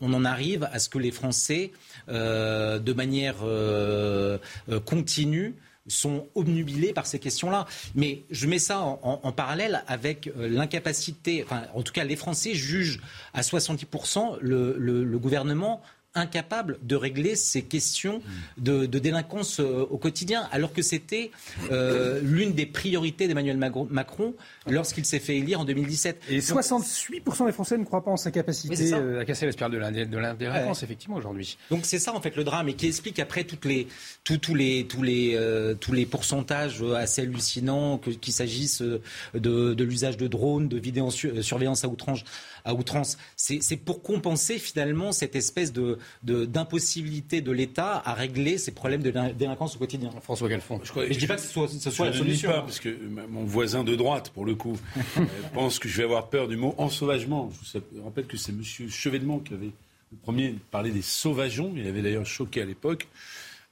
[0.00, 1.72] on, en arrive à ce que les Français,
[2.08, 5.54] euh, de manière euh, euh, continue,
[5.86, 7.66] sont obnubilés par ces questions-là.
[7.94, 13.00] Mais je mets ça en, parallèle avec l'incapacité, enfin, en tout cas, les Français jugent
[13.32, 15.80] à 70% le gouvernement
[16.14, 18.22] incapable de régler ces questions
[18.56, 21.30] de, délinquance euh, au quotidien, alors que c'était
[21.70, 24.34] euh, l'une des priorités d'Emmanuel Macron
[24.66, 26.22] lorsqu'il s'est fait élire en 2017.
[26.30, 29.78] Et 68% des Français ne croient pas en sa capacité euh, à casser l'espère de
[29.78, 31.58] la, délinquance, effectivement, aujourd'hui.
[31.70, 33.86] Donc c'est ça, en fait, le drame, et qui explique après toutes les,
[34.24, 35.38] tous, les, tous, les,
[35.80, 41.88] tous les pourcentages assez hallucinants, qu'il s'agisse de, de l'usage de drones, de vidéosurveillance à
[41.88, 42.24] outrance
[42.64, 43.18] à outrance.
[43.36, 49.10] C'est pour compenser finalement cette espèce de d'impossibilité de, l'État à régler ces problèmes de
[49.32, 50.10] délinquance au quotidien.
[50.22, 50.80] François Galfond.
[50.84, 52.50] Je, ne dis pas que ce soit, ce soit la solution.
[52.50, 52.96] Pas, parce que
[53.28, 54.78] mon voisin de droite, pour le coup,
[55.18, 57.50] euh, pense que je vais avoir peur du mot ensauvagement.
[57.72, 58.62] Je vous rappelle que c'est M.
[58.62, 59.70] Chevènement qui avait
[60.12, 61.72] le premier parlé des sauvageons.
[61.76, 63.08] Il avait d'ailleurs choqué à l'époque.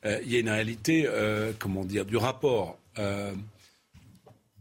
[0.04, 2.78] Euh, il y a une réalité, euh, comment dire, du rapport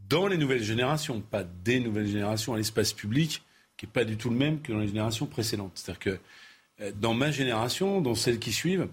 [0.08, 3.42] dans les nouvelles générations, pas des nouvelles générations, à l'espace public,
[3.76, 5.72] qui n'est pas du tout le même que dans les générations précédentes.
[5.74, 6.18] C'est-à-dire que
[6.80, 8.88] euh, dans ma génération, dans celles qui suivent,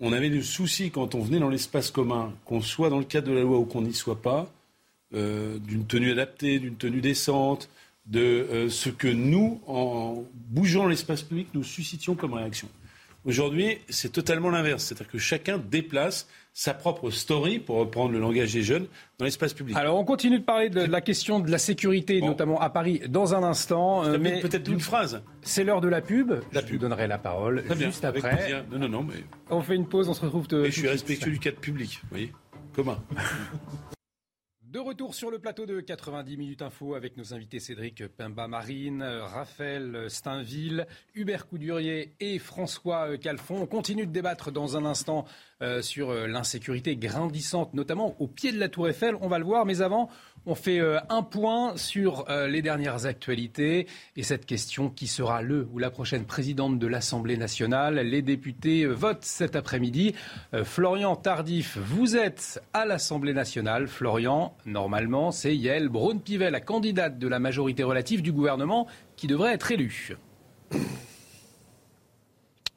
[0.00, 3.28] on avait le souci quand on venait dans l'espace commun, qu'on soit dans le cadre
[3.28, 4.50] de la loi ou qu'on n'y soit pas,
[5.14, 7.68] euh, d'une tenue adaptée, d'une tenue décente,
[8.06, 12.68] de euh, ce que nous, en bougeant l'espace public, nous suscitions comme réaction.
[13.24, 14.84] Aujourd'hui, c'est totalement l'inverse.
[14.84, 18.86] C'est-à-dire que chacun déplace sa propre story, pour reprendre le langage des jeunes,
[19.18, 19.76] dans l'espace public.
[19.76, 23.34] Alors, on continue de parler de la question de la sécurité, notamment à Paris, dans
[23.34, 24.04] un instant.
[24.04, 25.22] Euh, mais peut-être d'une phrase.
[25.42, 26.32] C'est l'heure de la pub.
[26.52, 28.64] La je vous donnerai la parole juste après.
[28.70, 29.24] Non, non, non, mais...
[29.48, 30.48] On fait une pause, on se retrouve.
[30.48, 30.62] De...
[30.62, 32.32] Mais je suis respectueux du cadre public, vous voyez
[32.74, 32.98] Commun.
[34.70, 40.08] De retour sur le plateau de 90 minutes info avec nos invités Cédric Pimba-Marine, Raphaël
[40.08, 43.62] Steinville, Hubert Coudurier et François Calfon.
[43.62, 45.24] On continue de débattre dans un instant
[45.62, 49.14] euh, sur euh, l'insécurité grandissante, notamment au pied de la Tour Eiffel.
[49.20, 50.08] On va le voir, mais avant,
[50.46, 55.68] on fait euh, un point sur les dernières actualités et cette question qui sera le
[55.70, 57.96] ou la prochaine présidente de l'Assemblée nationale.
[57.96, 60.14] Les députés votent cet après-midi.
[60.64, 63.86] Florian Tardif, vous êtes à l'Assemblée nationale.
[63.86, 69.52] Florian, normalement, c'est Yael Braun-Pivet, la candidate de la majorité relative du gouvernement, qui devrait
[69.52, 70.16] être élue.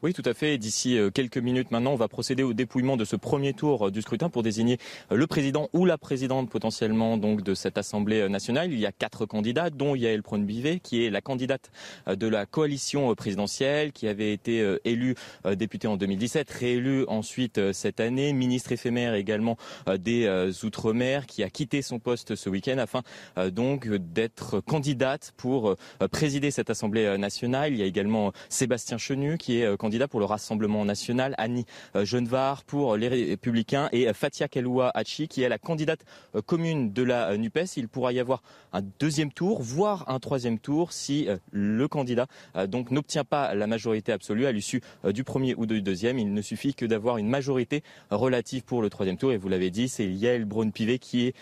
[0.03, 0.57] Oui, tout à fait.
[0.57, 3.89] D'ici euh, quelques minutes maintenant, on va procéder au dépouillement de ce premier tour euh,
[3.89, 4.77] du scrutin pour désigner
[5.13, 8.73] euh, le président ou la présidente potentiellement donc de cette Assemblée nationale.
[8.73, 11.71] Il y a quatre candidats, dont Yael Braun-Bivet, qui est la candidate
[12.05, 15.15] de la coalition présidentielle, qui avait été élue
[15.55, 19.57] députée en 2017, réélue ensuite cette année, ministre éphémère également
[19.99, 20.27] des
[20.63, 23.03] Outre-mer, qui a quitté son poste ce week-end afin
[23.51, 25.75] donc d'être candidate pour
[26.11, 27.73] présider cette Assemblée nationale.
[27.73, 32.03] Il y a également Sébastien Chenu, qui est candidat pour le Rassemblement national, Annie euh,
[32.03, 36.03] Genevard pour les Républicains et Fatia Keloua Hachi qui est la candidate
[36.35, 37.77] euh, commune de la euh, NUPES.
[37.77, 42.25] Il pourra y avoir un deuxième tour, voire un troisième tour si le candidat
[42.67, 46.17] donc n'obtient pas la majorité absolue à l'issue du premier ou du deuxième.
[46.17, 49.31] Il ne suffit que d'avoir une majorité relative pour le troisième tour.
[49.31, 51.33] Et vous l'avez dit, c'est Yael Braun-Pivet qui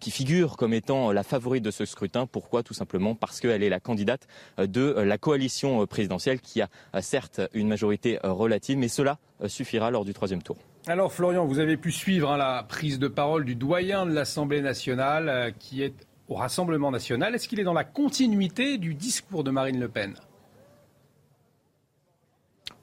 [0.00, 2.26] qui figure comme étant la favorite de ce scrutin.
[2.26, 2.62] Pourquoi?
[2.62, 4.26] Tout simplement parce qu'elle est la candidate
[4.58, 6.68] de la coalition présidentielle qui a
[7.02, 10.56] certes une majorité euh, mais cela euh, suffira lors du troisième tour.
[10.86, 14.62] Alors Florian, vous avez pu suivre hein, la prise de parole du doyen de l'Assemblée
[14.62, 17.34] nationale euh, qui est au Rassemblement national.
[17.34, 20.14] Est-ce qu'il est dans la continuité du discours de Marine Le Pen?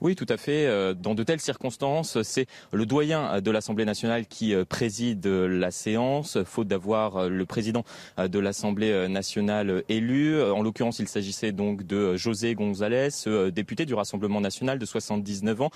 [0.02, 0.66] Oui, tout à fait.
[0.66, 5.72] Euh, dans de telles circonstances, c'est le doyen de l'Assemblée nationale qui euh, préside la
[5.72, 7.84] séance, faute d'avoir euh, le président
[8.18, 10.42] de l'Assemblée nationale élu.
[10.42, 13.10] En l'occurrence, il s'agissait donc de José González,
[13.52, 15.70] député du Rassemblement national de 79 ans,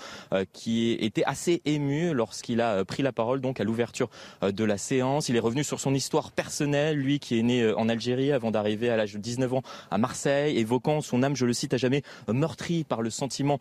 [0.52, 4.10] qui était assez ému lorsqu'il a pris la parole donc à l'ouverture
[4.42, 5.28] de la séance.
[5.28, 8.90] Il est revenu sur son histoire personnelle, lui qui est né en Algérie avant d'arriver
[8.90, 12.02] à l'âge de 19 ans à Marseille, évoquant son âme, je le cite, à jamais
[12.28, 13.58] meurtrie par le sentiment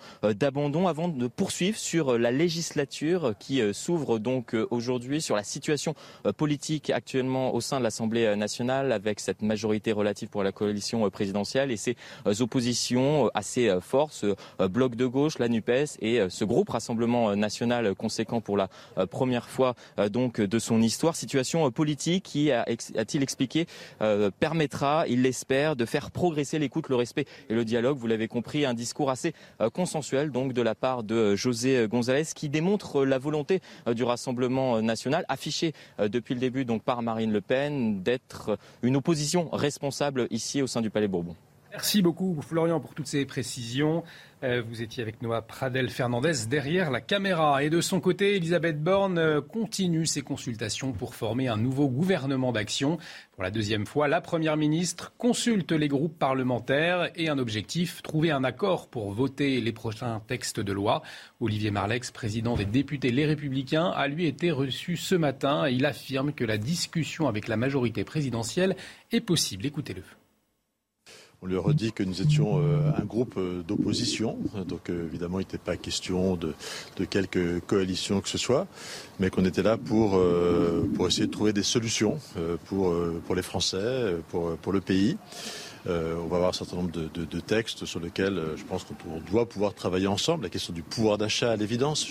[0.50, 5.36] d'abandon avant de poursuivre sur euh, la législature qui euh, s'ouvre donc euh, aujourd'hui, sur
[5.36, 5.94] la situation
[6.38, 11.70] politique actuellement au sein de l'Assemblée nationale avec cette majorité relative pour la coalition présidentielle
[11.72, 11.96] et ces
[12.40, 14.36] oppositions assez fortes, ce
[14.68, 18.70] bloc de gauche, la NUPES et ce groupe Rassemblement national conséquent pour la
[19.10, 19.76] première fois
[20.12, 21.16] donc de son histoire.
[21.16, 23.66] Situation politique qui, a-t-il expliqué,
[24.40, 27.98] permettra, il l'espère, de faire progresser l'écoute, le respect et le dialogue.
[27.98, 29.34] Vous l'avez compris, un discours assez
[29.74, 35.26] consensuel de la part de José González qui démontre la volonté euh, du Rassemblement national
[35.28, 40.62] affichée euh, depuis le début donc par Marine Le Pen d'être une opposition responsable ici
[40.62, 41.36] au sein du Palais Bourbon.
[41.72, 44.04] Merci beaucoup Florian pour toutes ces précisions.
[44.44, 47.64] Euh, vous étiez avec Noah Pradel Fernandez derrière la caméra.
[47.64, 52.52] Et de son côté, Elisabeth Borne euh, continue ses consultations pour former un nouveau gouvernement
[52.52, 52.98] d'action.
[53.34, 58.32] Pour la deuxième fois, la Première ministre consulte les groupes parlementaires et un objectif, trouver
[58.32, 61.04] un accord pour voter les prochains textes de loi.
[61.40, 66.34] Olivier Marlex, président des députés Les Républicains, a lui été reçu ce matin il affirme
[66.34, 68.76] que la discussion avec la majorité présidentielle
[69.12, 69.68] est possible.
[69.68, 70.04] Écoutez-le.
[71.42, 75.40] On lui a redit que nous étions euh, un groupe euh, d'opposition, donc euh, évidemment
[75.40, 76.54] il n'était pas question de,
[76.98, 78.68] de quelque coalition que ce soit,
[79.22, 80.20] mais qu'on était là pour,
[80.96, 82.20] pour essayer de trouver des solutions
[82.66, 82.94] pour,
[83.26, 85.18] pour les Français, pour, pour le pays.
[85.88, 89.20] Euh, on va avoir un certain nombre de, textes sur lesquels euh, je pense qu'on
[89.32, 90.44] doit pouvoir travailler ensemble.
[90.44, 92.08] La question du pouvoir d'achat, à l'évidence.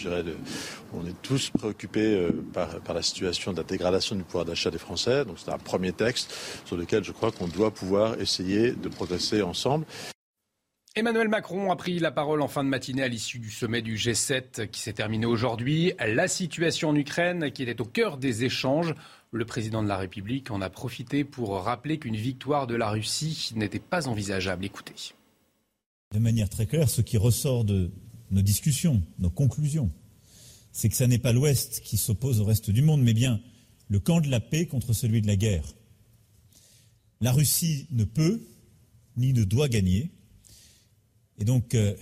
[0.94, 4.78] On est tous préoccupés euh, par, la situation de la dégradation du pouvoir d'achat des
[4.78, 5.24] Français.
[5.24, 9.42] Donc c'est un premier texte sur lequel je crois qu'on doit pouvoir essayer de progresser
[9.42, 9.84] ensemble.
[10.96, 13.94] Emmanuel Macron a pris la parole en fin de matinée à l'issue du sommet du
[13.94, 15.92] G7 qui s'est terminé aujourd'hui.
[16.04, 18.94] La situation en Ukraine qui était au cœur des échanges.
[19.30, 23.52] Le président de la République en a profité pour rappeler qu'une victoire de la Russie
[23.54, 24.64] n'était pas envisageable.
[24.64, 24.94] Écoutez.
[26.14, 27.90] De manière très claire, ce qui ressort de
[28.30, 29.90] nos discussions, nos conclusions,
[30.72, 33.40] c'est que ce n'est pas l'Ouest qui s'oppose au reste du monde, mais bien
[33.88, 35.64] le camp de la paix contre celui de la guerre.
[37.20, 38.42] La Russie ne peut
[39.16, 40.10] ni ne doit gagner.
[41.38, 41.94] Et donc, euh,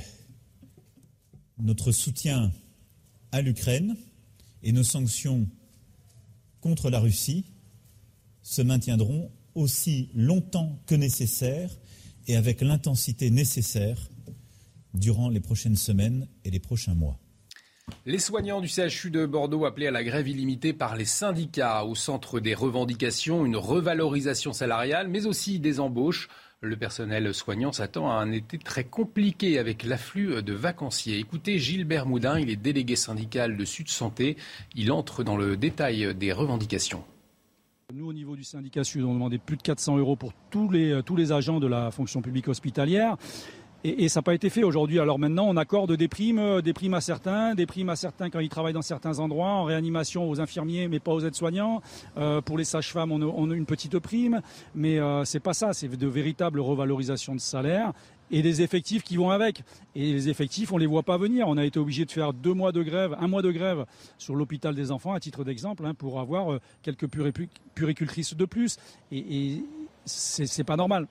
[1.59, 2.53] notre soutien
[3.33, 3.97] à l'Ukraine
[4.63, 5.49] et nos sanctions
[6.67, 7.45] contre la Russie
[8.43, 11.71] se maintiendront aussi longtemps que nécessaire
[12.27, 14.11] et avec l'intensité nécessaire
[14.93, 17.21] durant les prochaines semaines et les prochains mois.
[18.05, 21.95] Les soignants du CHU de Bordeaux appelés à la grève illimitée par les syndicats au
[21.95, 26.29] centre des revendications, une revalorisation salariale, mais aussi des embauches.
[26.67, 31.19] Le personnel soignant s'attend à un été très compliqué avec l'afflux de vacanciers.
[31.19, 34.37] Écoutez Gilbert Moudin, il est délégué syndical de Sud Santé.
[34.75, 37.05] Il entre dans le détail des revendications.
[37.95, 40.33] Nous, au niveau du syndicat Sud, on demandait plus de 400 euros pour
[40.73, 43.17] les, tous les agents de la fonction publique hospitalière.
[43.89, 44.99] Et, ça n'a pas été fait aujourd'hui.
[44.99, 48.31] Alors maintenant, on accorde des primes, euh, des primes à certains, des primes à certains
[48.31, 51.83] quand ils travaillent dans certains endroits, en réanimation aux infirmiers, mais pas aux aides-soignants.
[52.17, 54.43] Euh, pour les sages-femmes, on, a une petite prime,
[54.75, 55.73] mais euh, c'est pas ça.
[55.73, 57.93] C'est de véritables revalorisations de salaire
[58.33, 59.63] et les effectifs qui vont avec.
[59.95, 61.47] Et les effectifs, on les voit pas venir.
[61.47, 63.85] On a été obligé de faire deux mois de grève, un mois de grève
[64.19, 67.07] sur l'hôpital des enfants, à titre d'exemple, hein, pour avoir euh, quelques
[67.75, 68.79] puricultrices de plus.
[69.13, 69.65] Et, et
[70.05, 71.07] c'est pas normal.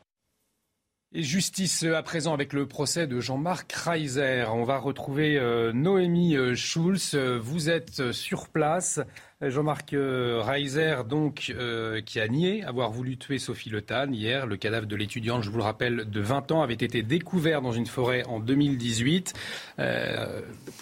[1.14, 4.44] Et justice à présent avec le procès de Jean-Marc Reiser.
[4.52, 7.16] On va retrouver euh, Noémie euh, Schulz.
[7.16, 9.00] Vous êtes sur place.
[9.40, 11.56] Jean-Marc euh, Reiser, donc,
[12.06, 14.46] qui a nié avoir voulu tuer Sophie Le Tan hier.
[14.46, 17.72] Le cadavre de l'étudiante, je vous le rappelle, de 20 ans, avait été découvert dans
[17.72, 19.34] une forêt en 2018.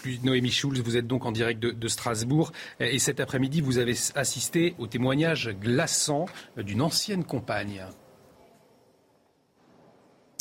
[0.01, 2.51] plus Noémie Schulz, vous êtes donc en direct de Strasbourg.
[2.79, 6.25] Et cet après-midi, vous avez assisté au témoignage glaçant
[6.57, 7.86] d'une ancienne compagne.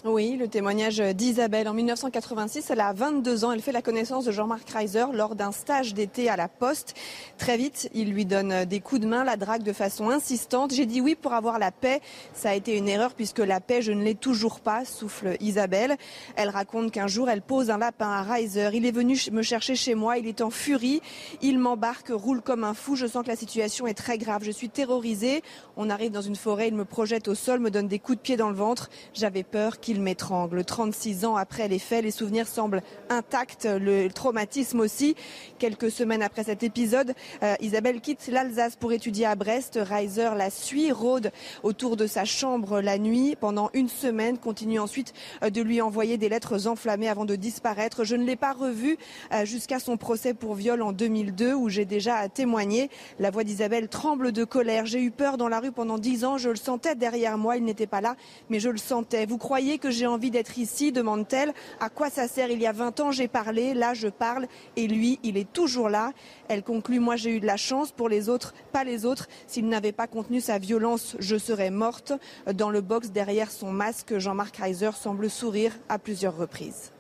[0.05, 1.69] Oui, le témoignage d'Isabelle.
[1.69, 3.53] En 1986, elle a 22 ans.
[3.53, 6.97] Elle fait la connaissance de Jean-Marc Reiser lors d'un stage d'été à la Poste.
[7.39, 10.75] Très vite, il lui donne des coups de main, la drague de façon insistante.
[10.75, 12.01] J'ai dit oui pour avoir la paix.
[12.35, 15.97] Ça a été une erreur puisque la paix, je ne l'ai toujours pas, souffle Isabelle.
[16.35, 18.71] Elle raconte qu'un jour, elle pose un lapin à Reiser.
[18.75, 20.19] Il est venu me chercher chez moi.
[20.19, 21.01] Il est en furie.
[21.43, 22.97] Il m'embarque, roule comme un fou.
[22.97, 24.43] Je sens que la situation est très grave.
[24.43, 25.43] Je suis terrorisée.
[25.77, 26.67] On arrive dans une forêt.
[26.67, 28.91] Il me projette au sol, me donne des coups de pied dans le ventre.
[29.15, 30.65] J'avais peur qu'il il m'étrangle.
[30.65, 35.15] 36 ans après les faits, les souvenirs semblent intacts, le traumatisme aussi.
[35.59, 39.79] Quelques semaines après cet épisode, euh, Isabelle quitte l'Alsace pour étudier à Brest.
[39.81, 41.31] Reiser la suit, rôde
[41.63, 46.17] autour de sa chambre la nuit pendant une semaine, continue ensuite euh, de lui envoyer
[46.17, 48.05] des lettres enflammées avant de disparaître.
[48.05, 48.97] Je ne l'ai pas revu
[49.33, 52.89] euh, jusqu'à son procès pour viol en 2002 où j'ai déjà témoigné.
[53.19, 54.87] La voix d'Isabelle tremble de colère.
[54.87, 56.39] J'ai eu peur dans la rue pendant dix ans.
[56.39, 57.59] Je le sentais derrière moi.
[57.59, 58.17] Il n'était pas là,
[58.49, 59.27] mais je le sentais.
[59.27, 61.53] Vous croyez que j'ai envie d'être ici demande-t-elle.
[61.81, 62.51] À quoi ça sert?
[62.51, 65.89] Il y a 20 ans, j'ai parlé, là, je parle, et lui, il est toujours
[65.89, 66.13] là.
[66.49, 69.29] Elle conclut, moi, j'ai eu de la chance, pour les autres, pas les autres.
[69.47, 72.13] S'il n'avait pas contenu sa violence, je serais morte.
[72.55, 76.93] Dans le box, derrière son masque, Jean-Marc Reiser semble sourire à plusieurs reprises.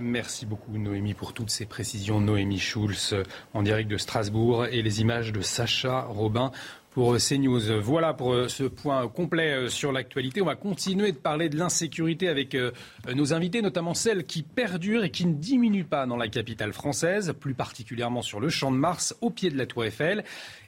[0.00, 2.20] Merci beaucoup Noémie pour toutes ces précisions.
[2.20, 3.16] Noémie Schulz
[3.54, 6.52] en direct de Strasbourg et les images de Sacha Robin
[6.90, 7.80] pour CNews.
[7.80, 10.42] Voilà pour euh, ce point complet euh, sur l'actualité.
[10.42, 12.72] On va continuer de parler de l'insécurité avec euh,
[13.14, 17.32] nos invités, notamment celle qui perdure et qui ne diminue pas dans la capitale française,
[17.38, 20.24] plus particulièrement sur le champ de Mars, au pied de la Tour Eiffel.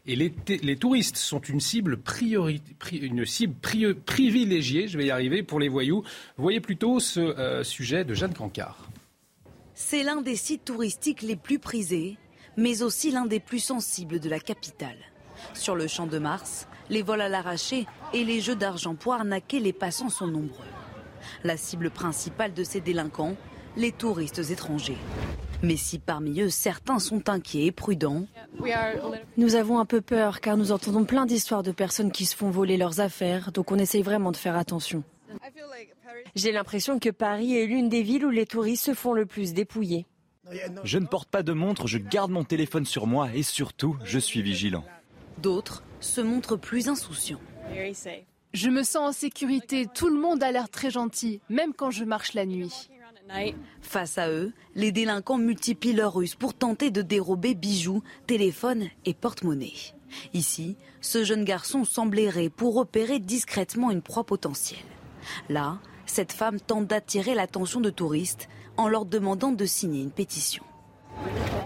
[0.07, 2.01] Et les, touristes sont une cible,
[2.91, 3.55] une cible
[4.05, 6.03] privilégiée, je vais y arriver, pour les voyous.
[6.37, 8.91] Voyez plutôt ce sujet de Jeanne Cancard.
[9.75, 12.17] C'est l'un des sites touristiques les plus prisés,
[12.57, 14.99] mais aussi l'un des plus sensibles de la capitale.
[15.55, 19.61] Sur le champ de Mars, les vols à l'arraché et les jeux d'argent pour arnaquer
[19.61, 20.67] les passants sont nombreux.
[21.45, 23.37] La cible principale de ces délinquants,
[23.77, 24.99] les touristes étrangers.
[25.63, 28.27] Mais si parmi eux certains sont inquiets et prudents,
[29.37, 32.51] nous avons un peu peur car nous entendons plein d'histoires de personnes qui se font
[32.51, 35.05] voler leurs affaires, donc on essaye vraiment de faire attention.
[36.35, 39.55] J'ai l'impression que Paris est l'une des villes où les touristes se font le plus
[39.55, 40.07] dépouiller.
[40.83, 44.19] Je ne porte pas de montre, je garde mon téléphone sur moi et surtout, je
[44.19, 44.85] suis vigilant.
[45.43, 47.41] D'autres se montrent plus insouciants.
[48.55, 52.05] Je me sens en sécurité, tout le monde a l'air très gentil, même quand je
[52.05, 52.89] marche la nuit.
[53.81, 59.15] Face à eux, les délinquants multiplient leurs ruses pour tenter de dérober bijoux, téléphones et
[59.15, 59.73] porte-monnaie.
[60.33, 64.79] Ici, ce jeune garçon semble errer pour opérer discrètement une proie potentielle.
[65.49, 70.63] Là, cette femme tente d'attirer l'attention de touristes en leur demandant de signer une pétition.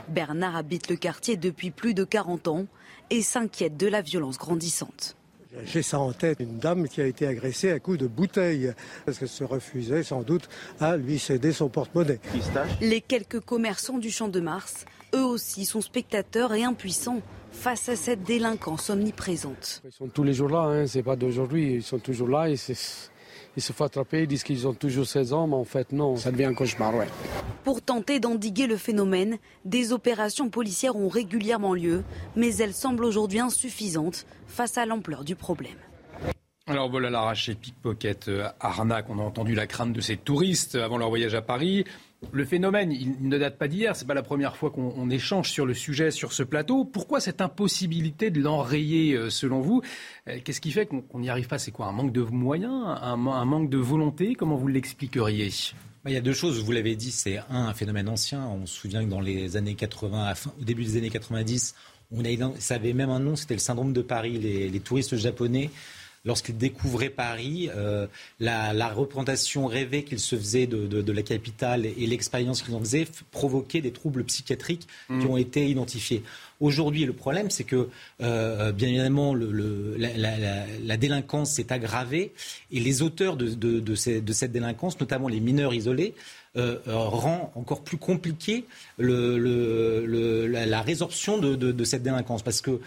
[0.09, 2.67] Bernard habite le quartier depuis plus de 40 ans
[3.11, 5.17] et s'inquiète de la violence grandissante.
[5.65, 8.73] J'ai ça en tête, une dame qui a été agressée à coups de bouteille,
[9.05, 10.49] parce qu'elle se refusait sans doute
[10.81, 12.21] à lui céder son porte-monnaie.
[12.81, 17.97] Les quelques commerçants du Champ de Mars, eux aussi, sont spectateurs et impuissants face à
[17.97, 19.83] cette délinquance omniprésente.
[19.85, 22.57] Ils sont tous les jours là, hein, c'est pas d'aujourd'hui, ils sont toujours là et
[22.57, 22.77] c'est
[23.57, 26.17] ils se font attraper, ils disent qu'ils ont toujours 16 ans, mais en fait non,
[26.17, 27.09] ça devient un cauchemar, ouais.
[27.65, 32.05] Pour tenter d'endiguer le phénomène, des opérations policières ont régulièrement lieu,
[32.37, 35.77] mais elles semblent aujourd'hui insuffisantes face à l'ampleur du problème.
[36.69, 40.99] Alors voilà l'arraché, pickpocket, euh, arnaque, on a entendu la crainte de ces touristes avant
[40.99, 41.85] leur voyage à Paris.
[42.33, 45.67] Le phénomène, il ne date pas d'hier, c'est pas la première fois qu'on échange sur
[45.67, 46.85] le sujet sur ce plateau.
[46.85, 49.83] Pourquoi cette impossibilité de l'enrayer euh, selon vous?
[50.29, 51.59] Euh, Qu'est-ce qui fait qu'on n'y arrive pas?
[51.59, 54.35] C'est quoi Un manque de moyens un, manque de volonté?
[54.35, 55.51] Comment vous l'expliqueriez?
[56.05, 58.47] Bah, il y a deux choses, vous l'avez dit, c'est un, phénomène ancien.
[58.47, 61.75] On se souvient que dans les années 80, au début des années 90,
[62.13, 62.23] on
[62.59, 64.39] ça avait même un nom, c'était le syndrome de Paris.
[64.39, 65.71] les touristes japonais
[66.27, 68.07] lorsqu'il découvrait Paris, euh,
[68.41, 73.81] la, représentation rêvée qu'il se faisait de, la capitale et l'expérience qu'il en faisait provoquaient
[73.81, 75.31] des troubles psychiatriques qui mm.
[75.31, 76.23] ont été identifiés.
[76.59, 77.89] Aujourd'hui, le problème, c'est que,
[78.23, 82.33] euh, bien évidemment, le, la, délinquance s'est aggravée
[82.73, 86.15] et les auteurs de, de, cette délinquance, notamment les mineurs isolés,
[86.57, 88.67] euh, euh, rend encore plus compliqué
[88.99, 92.43] la, résorption de, cette délinquance.
[92.43, 92.81] Parce que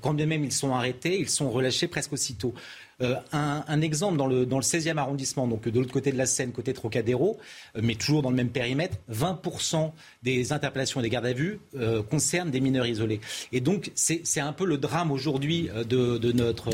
[0.00, 2.54] quand bien même ils sont arrêtés, ils sont relâchés presque aussitôt.
[3.02, 6.26] Euh, un, exemple dans le, dans le 16e arrondissement, donc de l'autre côté de la
[6.26, 7.38] Seine, côté Trocadéro,
[7.76, 9.92] euh, mais toujours dans le même périmètre, 20%
[10.22, 13.20] des interpellations et des gardes à vue euh, concernent des mineurs isolés.
[13.50, 16.70] Et donc, c'est un peu le drame aujourd'hui de, notre,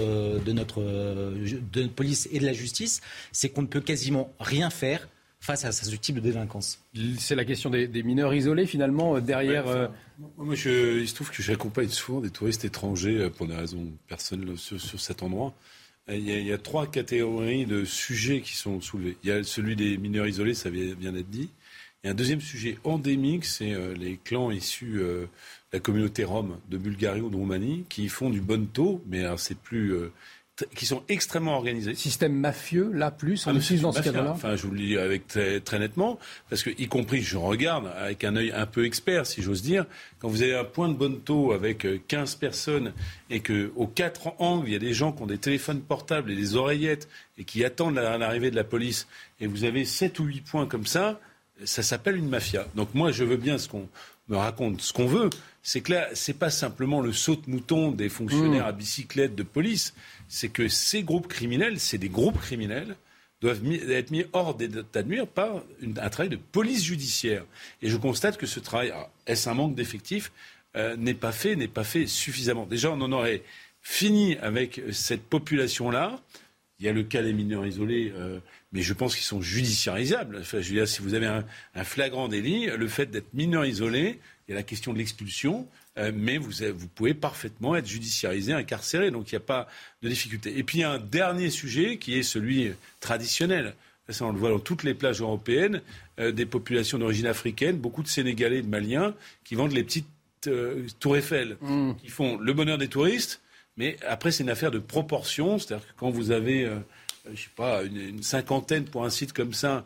[1.95, 3.01] police et de la justice,
[3.32, 5.09] c'est qu'on ne peut quasiment rien faire
[5.41, 6.80] face à ce type de délinquance.
[7.18, 9.91] C'est la question des, mineurs isolés, finalement, derrière.
[10.36, 14.59] moi, je, il se trouve que j'accompagne souvent des touristes étrangers pour des raisons personnelles
[14.59, 15.55] sur, sur cet endroit.
[16.11, 19.18] Il y, a, trois catégories de sujets qui sont soulevés.
[19.22, 21.51] Il y a celui des mineurs isolés, ça vient d'être dit.
[22.03, 25.28] Il y a un deuxième sujet endémique, c'est euh, les clans issus euh, de
[25.74, 29.59] la communauté rome de Bulgarie ou de Roumanie qui font du bon taux, mais c'est
[29.59, 30.12] plus euh,
[30.74, 31.94] qui sont extrêmement organisés.
[31.94, 35.26] Système mafieux, là, plus, en ah, dans ce cadre-là Enfin, je vous le dis avec
[35.28, 36.18] très, très, nettement,
[36.50, 39.86] parce que, y compris, je regarde avec un œil un peu expert, si j'ose dire,
[40.18, 42.92] quand vous avez un point de bonne taux avec 15 euh, personnes
[43.30, 46.36] et qu'aux quatre angles, il y a des gens qui ont des téléphones portables et
[46.36, 49.06] des oreillettes et qui attendent l'arrivée de la police,
[49.40, 51.20] et vous avez 7 ou 8 points comme ça,
[51.64, 52.66] ça s'appelle une mafia.
[52.74, 53.88] Donc moi, je veux bien ce qu'on
[54.28, 55.30] me raconte, ce qu'on veut,
[55.62, 58.68] c'est que là, c'est pas simplement le saut de mouton des fonctionnaires mmh.
[58.68, 59.94] à bicyclette de police,
[60.29, 62.97] c'est que ces groupes criminels, c'est des groupes criminels,
[63.41, 67.45] doivent être mis hors d'état de nuire par un travail de police judiciaire.
[67.83, 68.93] Et je constate que ce travail,
[69.26, 70.33] est-ce un manque d'effectifs,
[70.76, 72.66] euh, n'est pas fait, n'est pas fait suffisamment.
[72.66, 73.43] Déjà, on en aurait
[73.81, 76.20] fini avec cette population-là.
[76.79, 78.41] Il y a le cas des mineurs isolés, euh,
[78.72, 80.39] mais je pense qu'ils sont judiciarisables.
[80.41, 84.53] Enfin, je si vous avez un, un flagrant délit, le fait d'être mineur isolé, il
[84.53, 85.68] y a la question de l'expulsion.
[85.99, 86.53] Euh, mais vous,
[86.94, 89.68] pouvez parfaitement être judiciarisé, incarcéré, donc il n'y a pas
[90.03, 90.57] de difficulté.
[90.57, 93.74] Et puis il y a un dernier sujet qui est celui traditionnel.
[94.09, 95.82] Ça, on le voit dans toutes les plages européennes,
[96.18, 100.07] euh, des populations d'origine africaine, beaucoup de Sénégalais et de Maliens qui vendent les petites
[100.46, 101.92] euh, tours Eiffel, mm.
[102.03, 103.42] qui font le bonheur des touristes,
[103.76, 106.70] mais après c'est une affaire de proportion, c'est-à-dire que quand vous avez,
[107.30, 109.84] je sais pas, une, cinquantaine pour un site comme ça,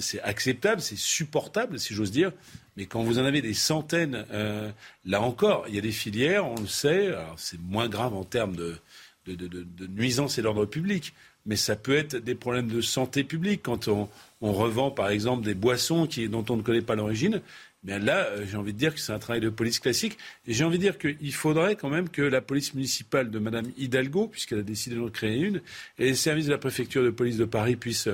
[0.00, 2.32] c'est acceptable, c'est supportable, si j'ose dire.
[2.76, 4.70] Mais quand vous en avez des centaines, euh,
[5.04, 8.54] là encore, il y a des filières, on le sait, c'est moins grave en termes
[8.54, 8.76] de,
[9.26, 11.14] de, nuisance et d'ordre public,
[11.46, 14.08] mais ça peut être des problèmes de santé publique quand on,
[14.42, 17.40] revend par exemple des boissons qui, dont on ne connaît pas l'origine.
[17.82, 20.18] Bien là, euh, j'ai envie de dire que c'est un travail de police classique.
[20.46, 23.70] Et j'ai envie de dire qu'il faudrait quand même que la police municipale de Mme
[23.76, 25.62] Hidalgo, puisqu'elle a décidé d'en créer une,
[25.98, 28.08] et les services de la préfecture de police de Paris puissent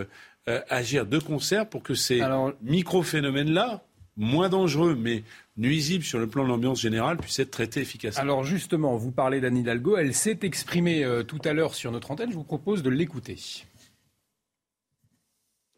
[0.49, 2.20] euh, agir de concert pour que ces
[2.62, 3.82] micro-phénomènes-là,
[4.16, 5.22] moins dangereux, mais
[5.57, 8.22] nuisible sur le plan de l'ambiance générale, puisse être traité efficacement.
[8.22, 12.11] Alors justement, vous parlez d'Anne Hidalgo, elle s'est exprimée euh, tout à l'heure sur notre
[12.11, 13.36] antenne, je vous propose de l'écouter.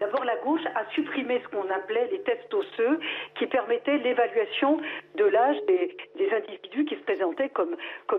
[0.01, 3.01] D'abord, la gauche a supprimé ce qu'on appelait les tests osseux
[3.37, 4.79] qui permettaient l'évaluation
[5.15, 5.97] de l'âge des,
[6.35, 7.77] individus qui se présentaient comme,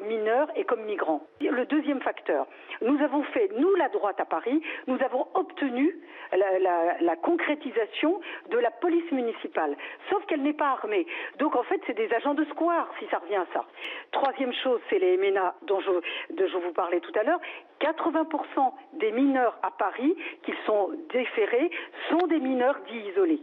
[0.07, 1.25] mineurs et comme migrants.
[1.41, 2.47] Le deuxième facteur,
[2.81, 5.95] nous avons fait, nous la droite à Paris, nous avons obtenu
[6.33, 8.19] la, concrétisation
[8.51, 9.75] de la police municipale,
[10.09, 11.05] sauf qu'elle n'est pas armée.
[11.39, 13.65] Donc en fait, c'est des agents de square, si ça revient à ça.
[14.11, 15.91] Troisième chose, c'est les MNA dont je,
[16.33, 17.39] dont je vous parlais tout à l'heure.
[17.81, 21.69] 80% des mineurs à Paris qui sont déférés
[22.09, 23.41] sont des mineurs dits isolés.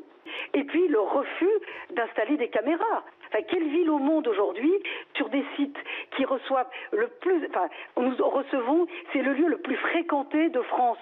[0.54, 1.58] Et puis le refus
[1.90, 3.04] d'installer des caméras.
[3.28, 4.72] Enfin, quelle ville au monde aujourd'hui,
[5.16, 5.78] sur des sites
[6.16, 10.98] qui reçoivent le plus, enfin, nous recevons, c'est le lieu le plus fréquenté de France.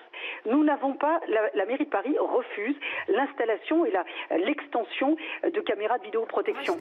[0.47, 1.21] Nous n'avons pas,
[1.55, 2.77] la, mairie de Paris refuse
[3.09, 3.93] l'installation et
[4.39, 6.79] l'extension de caméras de vidéoprotection.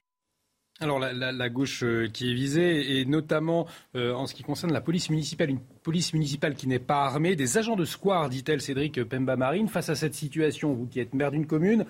[0.82, 4.80] Alors la, gauche euh, qui est visée, et notamment euh, en ce qui concerne la
[4.80, 9.04] police municipale, une police municipale qui n'est pas armée, des agents de square, dit-elle Cédric
[9.04, 11.86] Pemba Marine, face à cette situation, vous qui êtes maire d'une commune,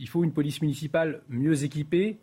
[0.00, 2.18] il faut une police municipale mieux équipée,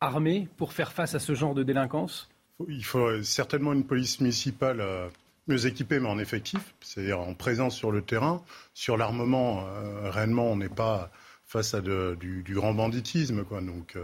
[0.00, 2.28] armée, pour faire face à ce genre de délinquance?
[2.68, 5.06] Il faut certainement une police municipale euh,
[5.46, 8.42] mieux équipée, mais en effectif, c'est-à-dire en présence sur le terrain.
[8.72, 9.64] Sur l'armement,
[10.02, 11.12] réellement, on n'est pas
[11.54, 13.44] face à du, grand banditisme.
[13.44, 13.60] Quoi.
[13.60, 13.96] Donc,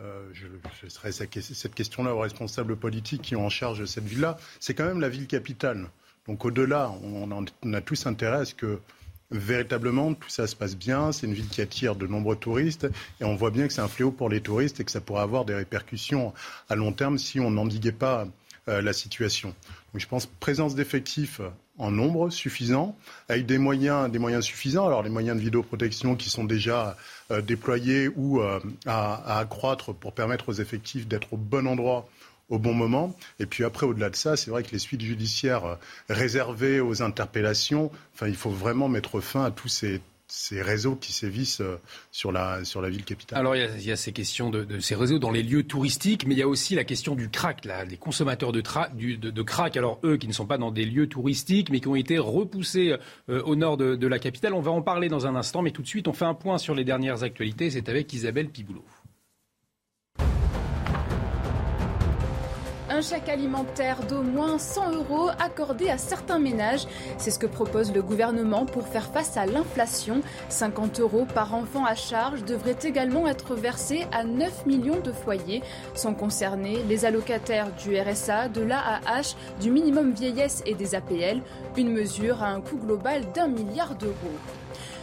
[0.00, 0.46] euh, je,
[0.82, 4.36] laisserai cette question-là aux responsables politiques qui ont en charge cette ville-là.
[4.60, 5.88] C'est quand même la ville capitale.
[6.26, 8.78] Donc au-delà, on, a tous intérêt à ce que
[9.30, 11.10] véritablement tout ça se passe bien.
[11.12, 12.86] C'est une ville qui attire de nombreux touristes
[13.20, 15.22] et on voit bien que c'est un fléau pour les touristes et que ça pourrait
[15.22, 16.34] avoir des répercussions
[16.68, 18.28] à long terme si on n'endiguait pas
[18.68, 19.54] euh, la situation.
[19.92, 21.40] Donc je pense présence d'effectifs
[21.80, 22.94] en nombre suffisant,
[23.28, 24.86] avec des moyens, des moyens suffisants.
[24.86, 26.96] Alors les moyens de vidéoprotection qui sont déjà
[27.30, 32.06] euh, déployés ou euh, à, accroître pour permettre aux effectifs d'être au bon endroit
[32.50, 33.16] au bon moment.
[33.38, 35.78] Et puis après, au-delà de ça, c'est vrai que les suites judiciaires
[36.08, 40.00] réservées aux interpellations, enfin, il faut vraiment mettre fin à tous ces
[40.30, 41.76] ces réseaux qui sévissent euh,
[42.12, 43.38] sur la, sur la ville capitale.
[43.38, 46.38] Alors il y, a, ces questions de, ces réseaux dans les lieux touristiques, mais il
[46.38, 50.16] y a aussi la question du crack, là, les consommateurs de, de, crack, alors eux
[50.16, 52.96] qui ne sont pas dans des lieux touristiques, mais qui ont été repoussés
[53.28, 54.54] euh, au nord de, de la capitale.
[54.54, 56.58] On va en parler dans un instant, mais tout de suite on fait un point
[56.58, 57.70] sur les dernières actualités.
[57.70, 58.84] C'est avec Isabelle Piboulot.
[63.00, 66.86] Un chèque alimentaire d'au moins 100 euros accordé à certains ménages.
[67.16, 70.20] C'est ce que propose le gouvernement pour faire face à l'inflation.
[70.50, 75.62] 50 euros par enfant à charge devraient également être versés à 9 millions de foyers.
[75.94, 81.40] Sont concernés les allocataires du RSA, de l'AAH, du minimum vieillesse et des APL.
[81.78, 84.36] Une mesure à un coût global d'un milliard d'euros.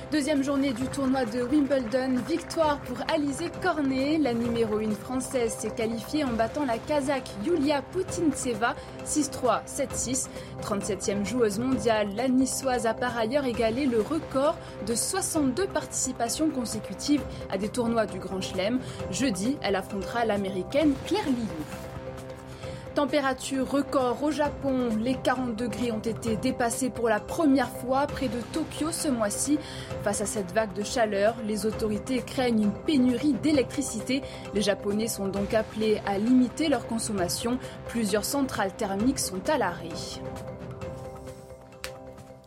[0.10, 4.18] Deuxième journée du tournoi de Wimbledon, victoire pour Alizé Cornet.
[4.18, 8.74] La numéro 1 française s'est qualifiée en battant la Kazakh Yulia Putintseva
[9.06, 10.30] 6-3, 7-6.
[10.62, 14.56] 37e joueuse mondiale, la niçoise a par ailleurs égalé le record
[14.88, 18.80] de 62 participations consécutives à des tournois du Grand Chelem.
[19.12, 21.87] Jeudi, elle affrontera l'américaine Claire Liu.
[22.98, 24.90] Température record au Japon.
[25.00, 29.60] Les 40 degrés ont été dépassés pour la première fois près de Tokyo ce mois-ci.
[30.04, 34.24] Face à cette vague de chaleur, les autorités craignent une pénurie d'électricité.
[34.56, 37.60] Les Japonais sont donc appelés à limiter leur consommation.
[37.88, 39.90] Plusieurs centrales thermiques sont à l'arrêt.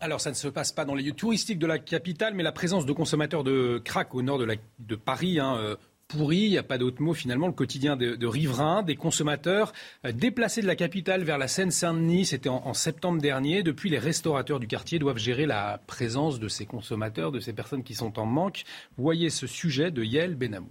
[0.01, 2.51] Alors, ça ne se passe pas dans les lieux touristiques de la capitale, mais la
[2.51, 5.76] présence de consommateurs de crack au nord de, Paris, hein, euh,
[6.11, 9.73] pourri, il n'y a pas d'autre mot finalement, le quotidien de, riverains, des consommateurs
[10.05, 13.63] euh, déplacés de la capitale vers la Seine-Saint-Denis, c'était en, septembre dernier.
[13.63, 17.83] Depuis, les restaurateurs du quartier doivent gérer la présence de ces consommateurs, de ces personnes
[17.83, 18.65] qui sont en manque.
[18.97, 20.69] Voyez ce sujet de Yael Benamou.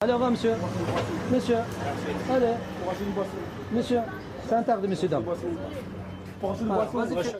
[0.00, 0.52] Allez, au revoir, monsieur.
[1.32, 1.56] Monsieur,
[2.30, 2.54] allez.
[3.72, 3.98] Monsieur,
[4.48, 5.24] c'est un tard de monsieur, dame.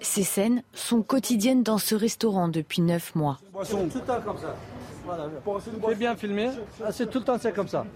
[0.02, 3.38] Ces scènes sont quotidiennes dans ce restaurant depuis neuf mois.
[5.60, 6.50] C'est bien filmé.
[6.84, 7.86] Ah, c'est tout le temps c'est comme ça.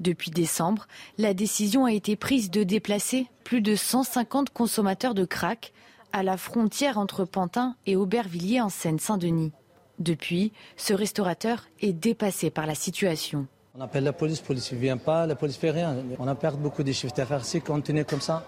[0.00, 0.86] Depuis décembre,
[1.16, 5.72] la décision a été prise de déplacer plus de 150 consommateurs de crack
[6.12, 9.52] à la frontière entre Pantin et Aubervilliers en Seine-Saint-Denis.
[9.98, 13.46] Depuis, ce restaurateur est dépassé par la situation.
[13.74, 15.96] On appelle la police, la police ne vient pas, la police ne fait rien.
[16.18, 17.44] On a perdu beaucoup de chiffres d'affaires.
[17.44, 18.44] Si continue comme ça,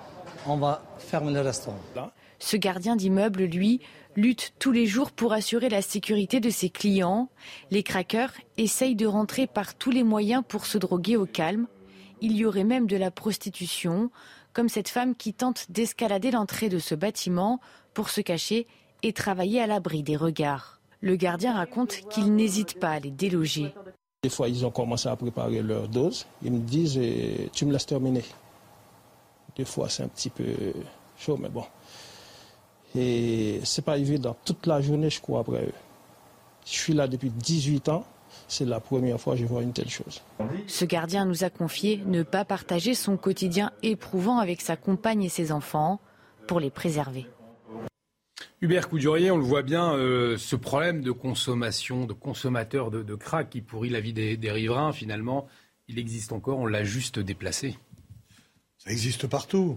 [0.46, 1.78] on va fermer le restaurant.
[2.38, 3.80] Ce gardien d'immeuble, lui,
[4.16, 7.28] lutte tous les jours pour assurer la sécurité de ses clients.
[7.70, 11.66] Les craqueurs essayent de rentrer par tous les moyens pour se droguer au calme.
[12.20, 14.10] Il y aurait même de la prostitution,
[14.52, 17.60] comme cette femme qui tente d'escalader l'entrée de ce bâtiment
[17.94, 18.66] pour se cacher
[19.02, 20.80] et travailler à l'abri des regards.
[21.00, 23.72] Le gardien raconte qu'il n'hésite pas à les déloger.
[24.22, 26.26] Des fois, ils ont commencé à préparer leur dose.
[26.42, 28.22] Ils me disent eh, Tu me laisses terminer.
[29.60, 30.46] Des fois, c'est un petit peu
[31.18, 31.64] chaud, mais bon.
[32.96, 34.34] Et c'est pas évident.
[34.42, 35.74] Toute la journée, je cours après eux.
[36.64, 38.06] Je suis là depuis 18 ans.
[38.48, 40.22] C'est la première fois que je vois une telle chose.
[40.66, 45.28] Ce gardien nous a confié ne pas partager son quotidien éprouvant avec sa compagne et
[45.28, 46.00] ses enfants
[46.46, 47.26] pour les préserver.
[48.62, 53.50] Hubert Coudurier, on le voit bien, euh, ce problème de consommation, de consommateurs de, crack
[53.50, 55.48] qui pourrit la vie des, des riverains, finalement,
[55.86, 57.76] il existe encore, on l'a juste déplacé.
[58.84, 59.76] Ça existe partout.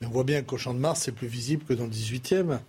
[0.00, 2.60] Mais on voit bien qu'au Champ de Mars, c'est plus visible que dans le 18e.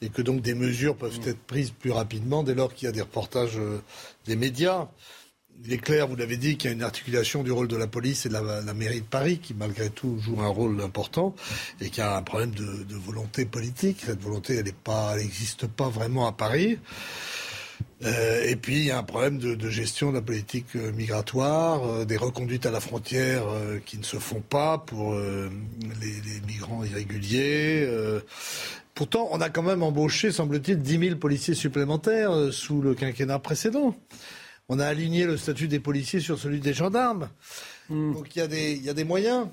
[0.00, 2.92] Et que donc des mesures peuvent être prises plus rapidement dès lors qu'il y a
[2.92, 3.80] des reportages euh,
[4.26, 4.88] des médias.
[5.64, 7.86] Il est clair, vous l'avez dit, qu'il y a une articulation du rôle de la
[7.86, 11.34] police et de la, mairie de Paris, qui malgré tout joue un rôle important,
[11.80, 14.02] et qu'il y a un problème de, volonté politique.
[14.04, 16.78] Cette volonté, elle n'existe pas vraiment à Paris.
[18.04, 21.82] Euh, et puis il y a un problème de, gestion de la politique euh, migratoire,
[21.84, 23.44] euh, des reconduites à la frontière
[23.86, 27.88] qui ne se font pas pour les, migrants irréguliers.
[28.94, 33.94] Pourtant, on a quand même embauché, semble-t-il, 10 000 policiers supplémentaires sous le quinquennat précédent.
[34.68, 37.28] On a aligné le statut des policiers sur celui des gendarmes.
[37.88, 38.14] Hmm.
[38.14, 39.46] Donc il y, y, a des moyens.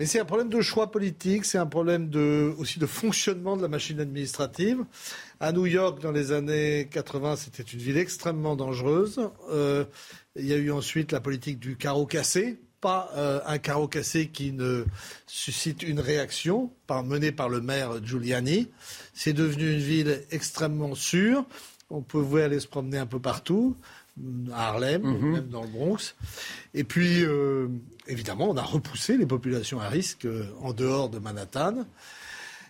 [0.00, 3.60] Mais c'est un problème de choix politique, c'est un problème de, aussi de fonctionnement de
[3.60, 4.82] la machine administrative.
[5.40, 9.20] À New York, dans les années 80, c'était une ville extrêmement dangereuse.
[9.50, 9.84] Euh,
[10.36, 14.28] il y a eu ensuite la politique du carreau cassé, pas euh, un carreau cassé
[14.28, 14.86] qui ne
[15.26, 18.68] suscite une réaction, par, menée par le maire Giuliani.
[19.12, 21.44] C'est devenu une ville extrêmement sûre.
[21.90, 23.76] On pouvait aller se promener un peu partout
[24.54, 25.32] à Harlem, mhm.
[25.32, 26.14] même dans le Bronx.
[26.74, 27.68] Et puis, euh,
[28.06, 31.86] évidemment, on a repoussé les populations à risque euh, en dehors de Manhattan.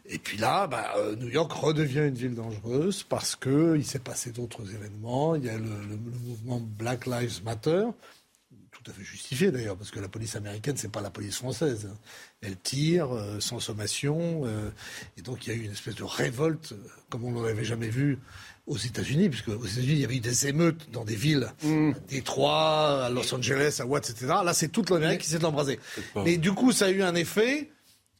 [0.06, 4.32] Et puis là, bah, euh, New York redevient une ville dangereuse parce qu'il s'est passé
[4.32, 5.36] d'autres événements.
[5.36, 7.84] Il y a le, mouvement Black Lives Matter
[8.72, 11.86] tout à fait justifié d'ailleurs, parce que la police américaine, c'est pas la police française.
[11.92, 11.98] Hein.
[12.40, 14.46] Elle tire euh, sans sommation,
[15.18, 16.72] et donc il y a eu une espèce de révolte,
[17.10, 18.18] comme on n'en avait jamais vu
[18.66, 21.90] aux États-Unis, puisque aux États-Unis, il y avait eu des émeutes dans des villes, mm.
[21.90, 24.26] à Détroit, à Los Angeles, à Watts, etc.
[24.44, 25.78] Là, c'est toute l'Amérique qui s'est embrasée.
[26.16, 27.70] Mais du coup, ça a eu un effet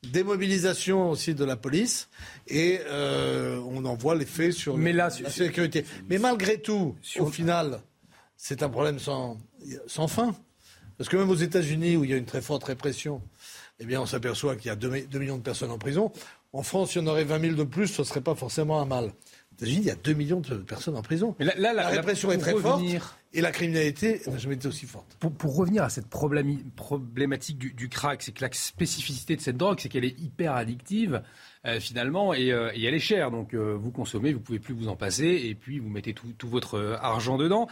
[0.03, 2.09] démobilisation aussi de la police
[2.49, 5.85] et euh, on en voit l'effet sur la sécurité.
[6.09, 7.81] Mais malgré tout, au final,
[8.37, 9.39] c'est un problème sans,
[9.87, 10.35] sans fin.
[10.97, 13.23] Parce que même aux États-Unis, où il y a une très forte répression,
[13.79, 16.13] eh bien, on s'aperçoit qu'il y a 2, millions de personnes en prison.
[16.53, 18.81] En France, il y en aurait 20 000 de plus, ce ne serait pas forcément
[18.81, 19.13] un mal.
[19.63, 21.35] États-Unis, il y a 2 millions de personnes en prison.
[21.39, 22.83] la, répression est très forte
[23.33, 25.17] et la criminalité n'a jamais été aussi forte.
[25.39, 29.79] Pour, revenir à cette problématique du, du crack, c'est que la spécificité de cette drogue,
[29.81, 31.23] c'est qu'elle est hyper addictive.
[31.67, 33.31] Euh, finalement, euh, et, elle est chère.
[33.31, 36.49] Donc euh, vous consommez, vous pouvez plus vous en passer, et puis vous mettez tout,
[36.49, 37.69] votre argent dedans.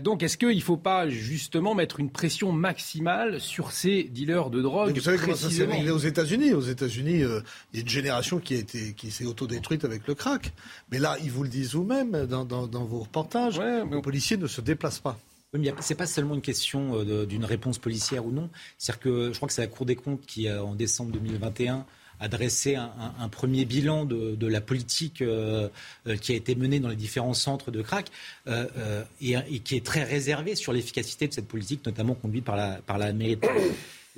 [0.00, 4.62] donc est-ce qu'il ne faut pas justement mettre une pression maximale sur ces dealers de
[4.62, 7.24] drogue Vous savez comment ça s'est réglé aux États-Unis Aux États-Unis,
[7.72, 10.52] il y a une génération qui, a été, qui s'est autodétruite avec le crack.
[10.90, 15.00] Mais là, ils vous le disent vous-même dans, vos reportages, les policiers ne se déplacent
[15.00, 15.18] pas.
[15.54, 18.48] Oui, mais c'est pas seulement une question d'une réponse policière ou non.
[18.78, 21.84] C'est-à-dire que je crois que c'est la Cour des comptes qui, en décembre 2021,
[22.20, 25.68] a dressé un, premier bilan de, la politique euh,
[26.06, 28.08] euh, qui a été menée dans les différents centres de crack
[28.46, 32.80] euh, et, qui est très réservé sur l'efficacité de cette politique, notamment conduite par la,
[32.86, 33.40] par la mairie de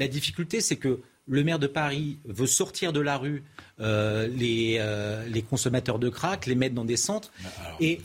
[0.01, 3.45] La difficulté, c'est que le maire de Paris veut sortir de la rue
[3.81, 7.31] euh, euh, les, consommateurs de crack, les mettre dans des centres
[7.81, 8.01] et,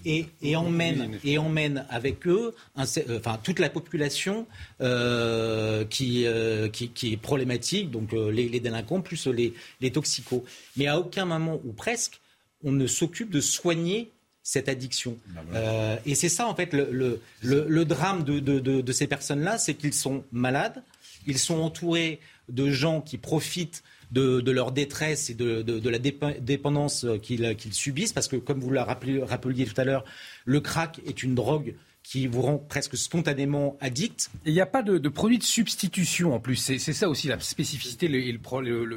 [0.55, 4.45] emmène, et emmène avec eux enfin, toute la population
[4.81, 6.27] euh, qui,
[6.73, 10.43] qui, est problématique, donc les, délinquants plus les, les toxicos.
[10.75, 12.19] Mais à aucun moment, ou presque,
[12.61, 14.11] on ne s'occupe de soigner
[14.43, 15.17] cette addiction.
[15.29, 19.93] Bah et c'est ça, en fait, le, le, drame de, de ces personnes-là, c'est qu'ils
[19.93, 20.83] sont malades,
[21.25, 22.19] ils sont entourés
[22.49, 28.35] de gens qui profitent de, leur détresse et de, la dépendance qu'ils subissent, parce que
[28.35, 30.05] comme vous le rappeliez tout à l'heure,
[30.45, 34.29] le crack est une drogue qui vous rend presque spontanément addict.
[34.45, 36.55] Il n'y a pas de, produit de substitution en plus.
[36.55, 38.39] C'est ça aussi la spécificité et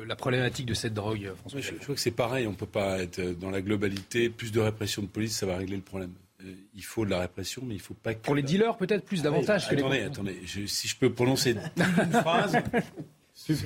[0.07, 1.61] la problématique de cette drogue, François.
[1.61, 2.47] je, crois que c'est pareil.
[2.47, 4.29] On ne peut pas être dans la globalité.
[4.29, 6.12] Plus de répression de police, ça va régler le problème.
[6.45, 8.20] Euh, il faut de la répression, mais il ne faut pas que...
[8.20, 9.82] Pour les dealers, peut-être plus davantage que les...
[9.82, 10.41] Attendez, attendez.
[10.66, 12.57] si je peux prononcer une phrase...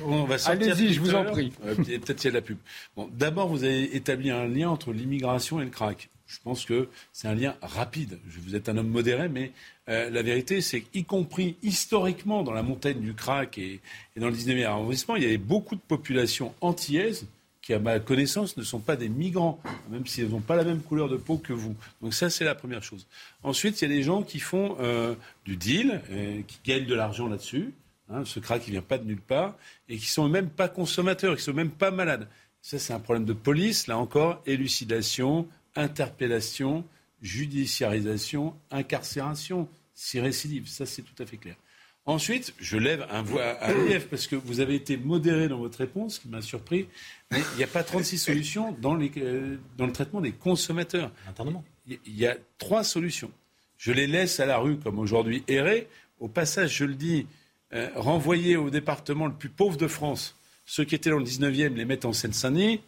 [0.04, 1.50] On va Allez-y, je vous en prie.
[1.50, 2.58] Peut-être qu'il y a de la pub.
[2.94, 6.10] Bon, D'abord, vous avez établi un lien entre l'immigration et le crack.
[6.26, 8.18] Je pense que c'est un lien rapide.
[8.26, 9.52] Vous êtes un homme modéré, mais
[9.88, 13.80] euh, la vérité, c'est qu'y compris historiquement dans la montagne du crack et,
[14.16, 17.26] dans le 19e arrondissement, il y avait beaucoup de populations antillaises
[17.62, 20.82] qui, à ma connaissance, ne sont pas des migrants, même s'ils n'ont pas la même
[20.82, 21.76] couleur de peau que vous.
[22.02, 23.06] Donc ça, c'est la première chose.
[23.44, 26.94] Ensuite, il y a des gens qui font euh, du deal, euh, qui gagnent de
[26.94, 27.72] l'argent là-dessus.
[28.10, 29.56] Hein, ce crack qui vient pas de nulle part,
[29.88, 32.28] et qui sont même pas consommateurs, qui sont même pas malades.
[32.60, 35.46] Ça, c'est un problème de police, là encore, élucidation,
[35.76, 36.84] interpellation,
[37.22, 40.68] judiciarisation, incarcération, si récidive.
[40.68, 41.56] Ça, c'est tout à fait clair.
[42.04, 43.24] Ensuite, je lève un,
[43.60, 46.88] un lièvre parce que vous avez été modéré dans votre réponse, ce qui m'a surpris.
[47.30, 51.12] Mais il n'y a pas 36 solutions dans, les, euh, dans, le traitement des consommateurs.
[51.86, 53.30] Il y a trois solutions.
[53.78, 55.88] Je les laisse à la rue, comme aujourd'hui, errer.
[56.20, 57.26] Au passage, je le dis,
[57.72, 61.74] euh, renvoyer au département le plus pauvre de France ceux qui étaient dans le 19e,
[61.74, 62.80] les mettre en Seine-Saint-Denis.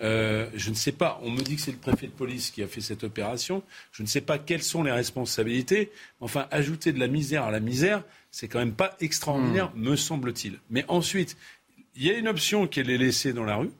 [0.00, 2.62] Euh, je ne sais pas, on me dit que c'est le préfet de police qui
[2.62, 3.62] a fait cette opération.
[3.92, 5.90] Je ne sais pas quelles sont les responsabilités.
[6.20, 8.02] Enfin, ajouter de la misère à la misère,
[8.36, 9.80] c'est quand même pas extraordinaire, hmm.
[9.80, 10.58] me semble-t-il.
[10.68, 11.38] Mais ensuite,
[11.94, 13.70] il y a une option qui est les laisser dans la rue.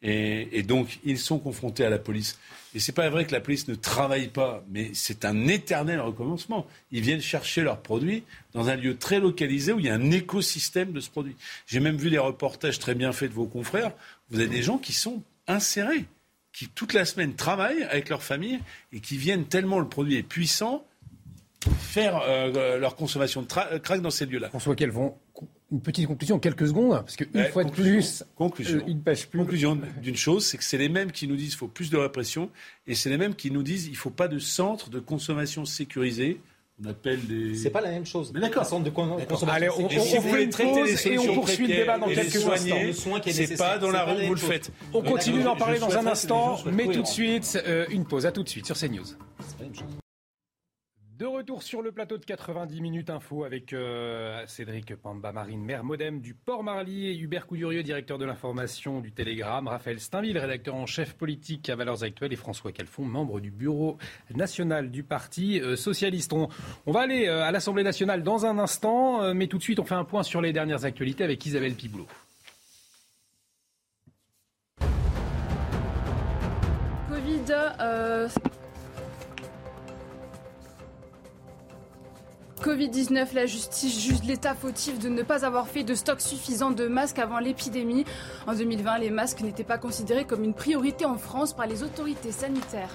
[0.00, 2.38] Et, donc, ils sont confrontés à la police.
[2.72, 6.68] Et c'est pas vrai que la police ne travaille pas, mais c'est un éternel recommencement.
[6.92, 10.10] Ils viennent chercher leurs produits dans un lieu très localisé où il y a un
[10.12, 11.34] écosystème de ce produit.
[11.66, 13.90] J'ai même vu des reportages très bien faits de vos confrères.
[14.30, 16.04] Vous avez des gens qui sont insérés,
[16.52, 18.60] qui toute la semaine travaillent avec leur famille
[18.92, 20.84] et qui viennent tellement le produit est puissant
[21.78, 23.46] faire euh, leur consommation de
[23.78, 24.48] crack dans ces lieux-là.
[24.48, 25.14] François, quels vont
[25.70, 28.78] une petite conclusion en quelques secondes, parce qu'une fois de plus, conclusion.
[28.78, 29.26] Euh, plus.
[29.26, 31.98] Conclusion d'une chose, c'est que c'est les mêmes qui nous disent qu'il faut plus de
[31.98, 32.50] répression,
[32.86, 35.66] et c'est les mêmes qui nous disent qu'il ne faut pas de centre de consommation
[35.66, 36.40] sécurisé.
[36.82, 37.56] On appelle des.
[37.56, 38.30] C'est pas la même chose.
[38.32, 38.64] Mais d'accord.
[38.64, 39.48] Centre de consommation.
[39.48, 43.20] Allez, on, on, on traiter les et on poursuit le débat dans quelques instants.
[43.26, 44.72] C'est pas dans la rue vous le faites.
[44.94, 48.24] On continue d'en parler dans un instant, mais tout de suite, euh, une pause.
[48.26, 49.04] À tout de suite sur CNews.
[51.18, 55.82] De retour sur le plateau de 90 minutes info avec euh, Cédric Pamba Marine, maire
[55.82, 60.86] modem du Port-Marly, et Hubert Coudurieux, directeur de l'information du Télégramme, Raphaël Steinville, rédacteur en
[60.86, 63.98] chef politique à Valeurs Actuelles, et François Calfon, membre du bureau
[64.32, 66.32] national du Parti euh, socialiste.
[66.32, 66.48] On,
[66.86, 69.96] va aller euh, à l'Assemblée nationale dans un instant, mais tout de suite on fait
[69.96, 72.06] un point sur les dernières actualités avec Isabelle Piboulot.
[77.08, 77.52] Covid,
[82.60, 86.86] Covid-19, la justice juge l'État fautif de ne pas avoir fait de stock suffisant de
[86.86, 88.04] masques avant l'épidémie.
[88.46, 92.32] En 2020, les masques n'étaient pas considérés comme une priorité en France par les autorités
[92.32, 92.90] sanitaires.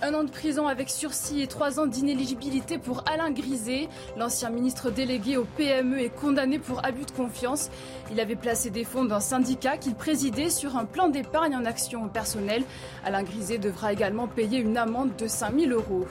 [0.00, 3.88] Un an de prison avec sursis et trois ans d'inéligibilité pour Alain Griset.
[4.16, 7.70] L'ancien ministre délégué au PME est condamné pour abus de confiance.
[8.12, 12.08] Il avait placé des fonds d'un syndicat qu'il présidait sur un plan d'épargne en action
[12.08, 12.62] personnelle.
[13.04, 16.06] Alain Griset devra également payer une amende de 5000 euros.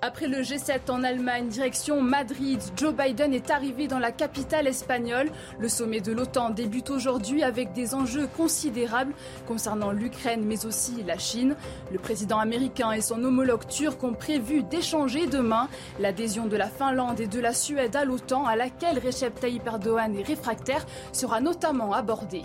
[0.00, 5.28] Après le G7 en Allemagne, direction Madrid, Joe Biden est arrivé dans la capitale espagnole.
[5.58, 9.12] Le sommet de l'OTAN débute aujourd'hui avec des enjeux considérables
[9.48, 11.56] concernant l'Ukraine mais aussi la Chine.
[11.90, 15.68] Le président américain et son homologue turc ont prévu d'échanger demain
[15.98, 20.16] l'adhésion de la Finlande et de la Suède à l'OTAN à laquelle Recep Tayyip Erdogan
[20.16, 22.44] est réfractaire sera notamment abordée.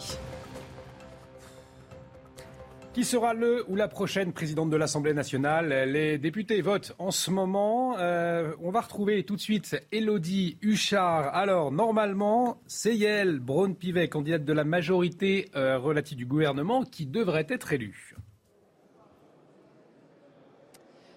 [2.94, 5.90] Qui sera le ou la prochaine présidente de l'Assemblée nationale?
[5.90, 7.98] Les députés votent en ce moment.
[7.98, 11.34] Euh, on va retrouver tout de suite Elodie Huchard.
[11.34, 17.48] Alors, normalement, c'est Yael Braun-Pivet, candidate de la majorité euh, relative du gouvernement, qui devrait
[17.50, 18.16] être élue.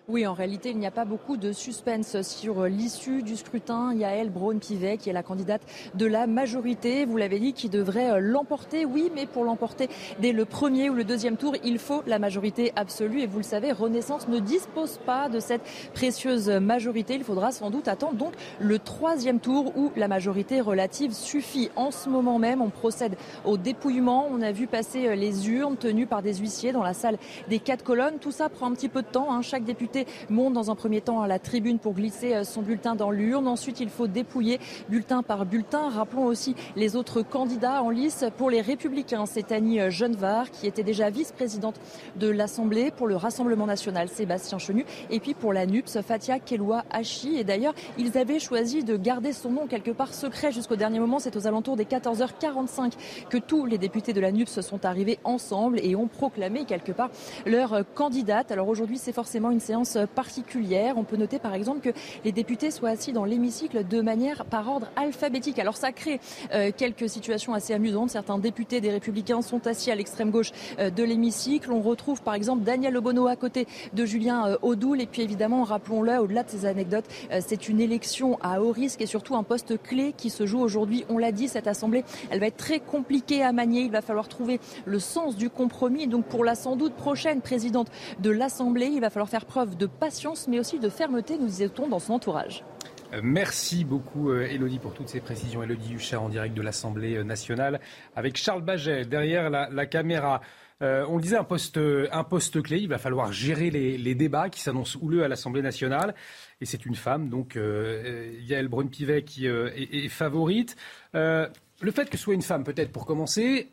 [0.09, 3.93] Oui, en réalité, il n'y a pas beaucoup de suspense sur l'issue du scrutin.
[3.93, 5.63] Yael Braun-Pivet, qui est la candidate
[5.97, 8.85] de la majorité, vous l'avez dit, qui devrait l'emporter.
[8.85, 9.89] Oui, mais pour l'emporter
[10.21, 13.23] dès le premier ou le deuxième tour, il faut la majorité absolue.
[13.23, 17.17] Et vous le savez, Renaissance ne dispose pas de cette précieuse majorité.
[17.17, 21.69] Il faudra sans doute attendre donc le troisième tour où la majorité relative suffit.
[21.75, 24.29] En ce moment même, on procède au dépouillement.
[24.31, 27.83] On a vu passer les urnes tenues par des huissiers dans la salle des quatre
[27.83, 28.21] colonnes.
[28.21, 29.33] Tout ça prend un petit peu de temps.
[29.33, 29.43] Hein.
[29.43, 29.96] Chaque député
[30.29, 33.49] monte dans un premier temps à la tribune pour glisser euh, son bulletin dans l'urne.
[33.49, 35.89] Ensuite, il faut dépouiller bulletin par bulletin.
[35.89, 38.25] Rappelons aussi les autres candidats en lice.
[38.37, 41.81] Pour les Républicains, c'est Annie euh, Genevard qui était déjà vice-présidente
[42.17, 42.91] de l'Assemblée.
[42.91, 44.85] Pour le Rassemblement national, Sébastien Chenu.
[45.11, 47.37] Et puis pour la NUPS, Fatia Keloua Hachi.
[47.37, 51.19] Et d'ailleurs, ils avaient choisi de garder son nom quelque part secret jusqu'au dernier moment.
[51.19, 52.93] C'est aux alentours des 14h45
[53.29, 57.11] que tous les députés de la NUPS sont arrivés ensemble et ont proclamé quelque part
[57.45, 58.51] leur euh, candidate.
[58.51, 60.95] Alors aujourd'hui, c'est forcément une séance particulière.
[60.97, 61.91] On peut noter par exemple que
[62.25, 65.59] les députés soient assis dans l'hémicycle de manière par ordre alphabétique.
[65.59, 66.21] Alors ça crée
[66.53, 68.11] euh, quelques situations assez amusantes.
[68.11, 71.73] Certains députés des Républicains sont assis à l'extrême gauche euh, de l'hémicycle.
[71.73, 75.01] On retrouve par exemple Daniel Obono à côté de Julien euh, Audoul.
[75.01, 77.07] Et puis évidemment, rappelons-le, au-delà de ces anecdotes,
[77.41, 81.05] c'est une élection à haut risque et surtout un poste clé qui se joue aujourd'hui.
[81.09, 83.83] On l'a dit, cette assemblée, elle va être très compliquée à manier.
[83.83, 86.07] Il va falloir trouver le sens du compromis.
[86.07, 87.89] Donc pour la sans doute prochaine présidente
[88.21, 91.89] de l'Assemblée, il va falloir faire preuve de patience, mais aussi de fermeté, nous disait-on,
[91.89, 92.65] dans son entourage.
[93.13, 95.63] Euh, merci beaucoup Elodie euh, pour toutes ces précisions.
[95.63, 97.81] Elodie Huchard en direct de l'Assemblée euh, nationale
[98.15, 100.41] avec Charles Baget derrière la, caméra.
[100.81, 102.79] on le disait, un poste, un poste clé.
[102.79, 106.15] Il va falloir gérer les, débats qui s'annoncent houleux à l'Assemblée nationale.
[106.61, 110.77] Et c'est une femme, donc Yael Braun-Pivet, qui est, favorite.
[111.15, 111.51] le
[111.93, 113.71] fait que ce soit une femme, peut-être pour commencer,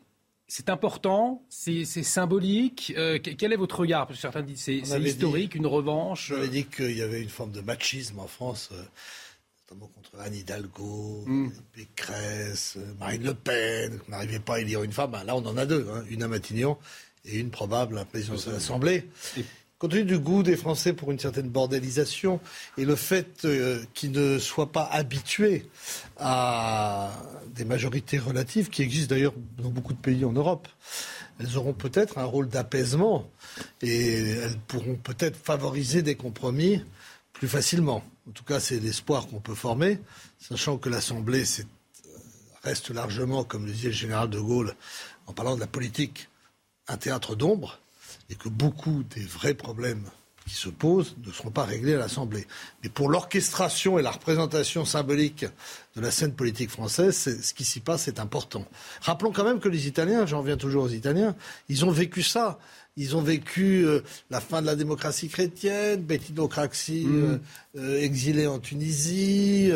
[0.56, 2.94] c'est important, c'est symbolique.
[2.96, 4.08] Euh, quel est votre regard?
[4.14, 6.30] Certains disent c'est historique, une revanche.
[6.32, 8.80] On avait dit qu'il y avait une forme de machisme en France, euh,
[9.64, 11.50] notamment contre Anne Hidalgo, mm.
[11.72, 15.10] Pécresse, euh, Marine Le Pen, qu'on n'arrivait pas à élire une femme.
[15.10, 16.78] Ben là, on en a deux, hein, une à Matignon
[17.24, 19.08] et une probable à la présidence de l'Assemblée
[19.84, 22.40] compte tenu du goût des Français pour une certaine bordélisation
[22.78, 25.66] et le fait euh, qu'ils ne soient pas habitués
[26.16, 27.10] à
[27.54, 30.68] des majorités relatives qui existent d'ailleurs dans beaucoup de pays en Europe,
[31.38, 33.28] elles auront peut-être un rôle d'apaisement
[33.82, 36.82] et elles pourront peut-être favoriser des compromis
[37.34, 38.02] plus facilement.
[38.26, 39.98] En tout cas, c'est l'espoir qu'on peut former,
[40.38, 41.44] sachant que l'Assemblée
[42.62, 44.74] reste largement, comme le disait le général de Gaulle
[45.26, 46.30] en parlant de la politique,
[46.88, 47.80] un théâtre d'ombre
[48.30, 50.04] et que beaucoup des vrais problèmes
[50.46, 52.46] qui se posent ne seront pas réglés à l'Assemblée.
[52.82, 55.46] Mais pour l'orchestration et la représentation symbolique
[55.96, 57.40] de la scène politique française.
[57.42, 58.64] Ce qui s'y passe est important.
[59.00, 61.34] Rappelons quand même que les Italiens, j'en reviens toujours aux Italiens,
[61.68, 62.58] ils ont vécu ça.
[62.96, 67.24] Ils ont vécu euh, la fin de la démocratie chrétienne, Bétinocratie mm.
[67.24, 67.38] euh,
[67.76, 69.72] euh, exilée en Tunisie,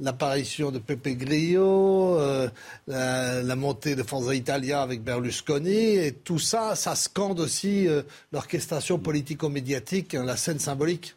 [0.00, 2.18] l'apparition de Pepe Grillo,
[2.86, 7.88] la, la, montée de Forza Italia avec Berlusconi, et tout ça, ça scande aussi
[8.32, 11.14] l'orchestration politico-médiatique, hein, la scène symbolique.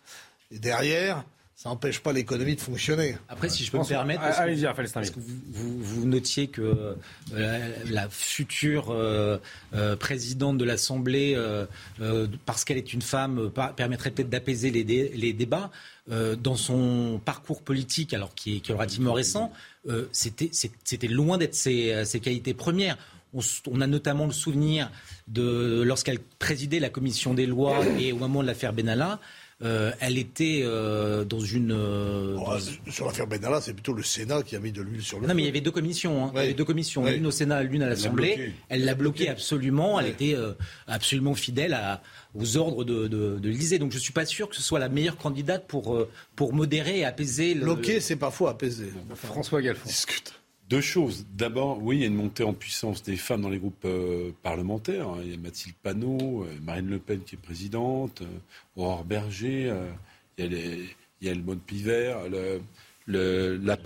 [0.51, 1.23] Et derrière,
[1.59, 3.17] ça n'empêche pas l'économie de fonctionner.
[3.27, 6.95] Après, si je, peux me permettre, parce, que, vous, notiez que
[7.33, 9.39] euh, la future euh,
[9.73, 11.37] euh, présidente de l'Assemblée,
[12.45, 15.69] parce qu'elle est une femme, permettrait peut-être d'apaiser les, débats.
[16.07, 19.51] dans son parcours politique, alors qui est, qui est relativement récent,
[20.13, 22.97] c'était loin d'être ses, qualités premières.
[23.33, 24.91] On, on, a notamment le souvenir
[25.27, 29.19] de lorsqu'elle présidait la commission des lois et au moment de l'affaire Benalla,
[29.61, 31.73] euh, elle était euh, dans une.
[31.73, 32.37] Euh,
[32.89, 35.27] sur l'affaire Benalla, c'est plutôt le Sénat qui a mis de l'huile sur le.
[35.27, 36.25] Non, mais il y avait deux commissions.
[36.25, 36.31] Hein.
[36.35, 38.53] Il y avait deux commissions, l'une au Sénat, l'une à l'Assemblée.
[38.69, 39.99] Elle l'a bloqué absolument.
[39.99, 40.35] Elle était
[40.87, 41.77] absolument fidèle
[42.35, 44.87] aux ordres de, de, de Donc je ne suis pas sûr que ce soit la
[44.87, 46.05] meilleure candidate pour,
[46.37, 47.53] pour modérer et apaiser.
[47.53, 47.65] Le...
[47.65, 48.93] Bloquer, c'est parfois apaiser.
[49.15, 49.89] François Galfond.
[49.89, 50.38] Discute.
[50.69, 51.25] Deux choses.
[51.35, 54.31] D'abord, oui, il y a une montée en puissance des femmes dans les groupes euh,
[54.43, 55.07] parlementaires.
[55.23, 58.25] Il y a Mathilde Panot, euh, Marine Le Pen qui est présidente, euh,
[58.75, 59.73] Aurore Berger,
[60.37, 60.85] il y a, les,
[61.21, 62.19] il y a le Pivert,
[63.07, 63.77] le, la,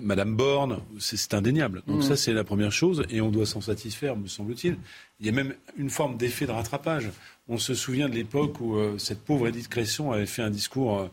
[0.00, 1.84] Madame Borne, c'est indéniable.
[1.86, 2.02] Donc mmh.
[2.02, 4.76] ça, c'est la première chose, et on doit s'en satisfaire, me semble-t-il.
[5.20, 7.10] Il y a même une forme d'effet de rattrapage.
[7.46, 11.08] On se souvient de l'époque où cette pauvre Edith Cresson avait fait un discours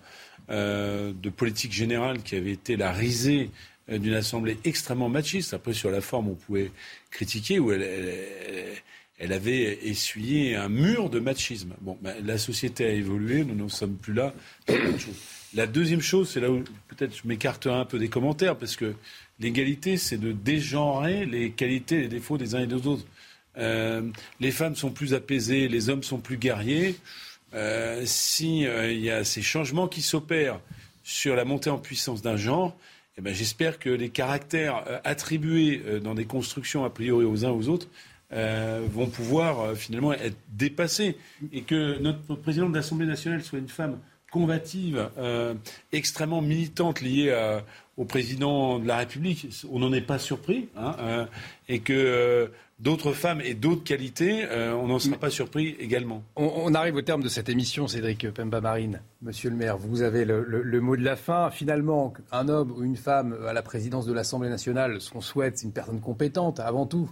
[0.49, 3.51] de politique générale qui avait été la risée
[3.99, 5.53] d'une assemblée extrêmement machiste.
[5.53, 6.71] Après, sur la forme, on pouvait
[7.09, 11.73] critiquer, où elle, avait essuyé un mur de machisme.
[11.81, 14.33] Bon, ben, la société a évolué, nous n'en sommes plus là.
[15.53, 18.93] La deuxième chose, c'est là où peut-être je m'écarterai un peu des commentaires, parce que
[19.39, 23.05] l'égalité, c'est de dégenrer les qualités les défauts des uns et des autres.
[23.57, 24.01] Euh,
[24.39, 26.95] les femmes sont plus apaisées, les hommes sont plus guerriers.
[27.53, 30.59] Euh, S'il euh, y a ces changements qui s'opèrent
[31.03, 32.77] sur la montée en puissance d'un genre,
[33.18, 37.45] eh ben, j'espère que les caractères euh, attribués euh, dans des constructions a priori aux
[37.45, 37.88] uns aux autres
[38.32, 41.18] euh, vont pouvoir finalement être dépassés.
[41.51, 43.99] Et que notre président de l'Assemblée nationale soit une femme
[44.32, 45.09] combative,
[45.91, 47.38] extrêmement militante liée
[47.97, 51.28] au président de la République, on n'en est pas surpris, hein,
[51.68, 52.49] et que
[52.82, 56.23] d'autres femmes et d'autres qualités, euh, on n'en sera pas surpris également.
[56.36, 59.01] On, arrive au terme de cette émission, Cédric Pemba-Marine.
[59.21, 61.51] Monsieur le maire, vous avez le, mot de la fin.
[61.51, 65.59] Finalement, un homme ou une femme à la présidence de l'Assemblée nationale, ce qu'on souhaite,
[65.59, 67.09] c'est une personne compétente avant tout.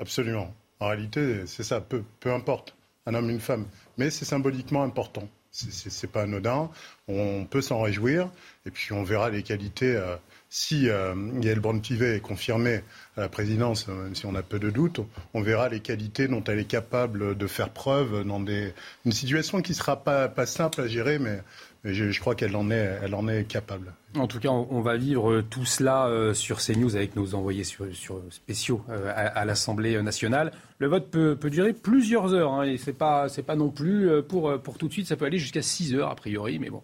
[0.00, 0.52] Absolument.
[0.80, 2.74] En réalité, c'est ça, peu, peu importe,
[3.06, 3.66] un homme, ou une femme.
[3.96, 5.28] Mais c'est symboliquement important.
[5.50, 6.70] C'est pas anodin.
[7.08, 8.30] On peut s'en réjouir.
[8.66, 9.96] Et puis on verra les qualités.
[9.96, 10.16] Euh,
[10.50, 12.82] si euh, Yael Braun-Pivet est confirmée
[13.16, 15.00] à la présidence, euh, même si on a peu de doutes,
[15.34, 19.72] on verra les qualités dont elle est capable de faire preuve dans une situation qui
[19.72, 21.42] ne sera pas, simple à gérer, mais,
[21.84, 23.92] je, crois qu'elle en, est, capable.
[24.16, 28.82] En tout cas, on, va vivre tout cela euh, sur CNews avec nos envoyés spéciaux
[29.14, 30.52] à, l'Assemblée nationale.
[30.78, 34.78] Le vote peut, durer plusieurs heures, hein, et ce n'est pas, non plus pour, pour
[34.78, 36.82] tout de suite, ça peut aller jusqu'à 6 heures a priori, mais bon.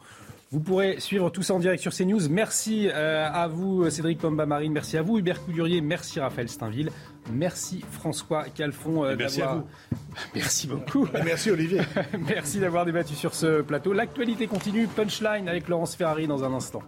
[0.54, 2.28] Vous pourrez suivre tout ça en direct sur CNews.
[2.30, 4.72] Merci euh, à vous, Cédric Pomba-Marine.
[4.72, 5.80] Merci à vous, Hubert Coudurier.
[5.80, 6.92] Merci, Raphaël Steinville.
[7.32, 9.04] Merci, François Calfon.
[9.04, 9.64] Euh, merci à vous.
[10.36, 11.08] Merci beaucoup.
[11.24, 11.80] merci, Olivier.
[12.28, 13.92] merci d'avoir débattu sur ce plateau.
[13.92, 14.86] L'actualité continue.
[14.86, 16.84] Punchline avec Laurence Ferrari dans un instant.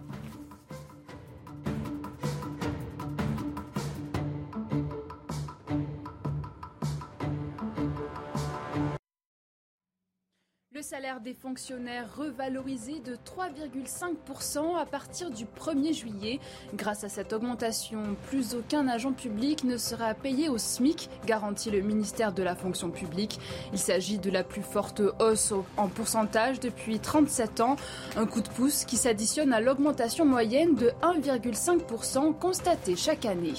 [10.89, 16.39] Salaire des fonctionnaires revalorisé de 3,5% à partir du 1er juillet.
[16.75, 21.81] Grâce à cette augmentation, plus aucun agent public ne sera payé au SMIC, garantit le
[21.81, 23.37] ministère de la fonction publique.
[23.73, 27.75] Il s'agit de la plus forte hausse en pourcentage depuis 37 ans.
[28.15, 33.55] Un coup de pouce qui s'additionne à l'augmentation moyenne de 1,5% constatée chaque année.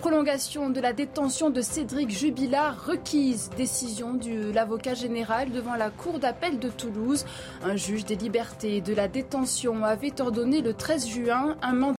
[0.00, 3.50] Prolongation de la détention de Cédric Jubilard requise.
[3.56, 7.24] Décision de l'avocat général devant la Cour d'appel de Toulouse.
[7.64, 11.94] Un juge des libertés de la détention avait ordonné le 13 juin un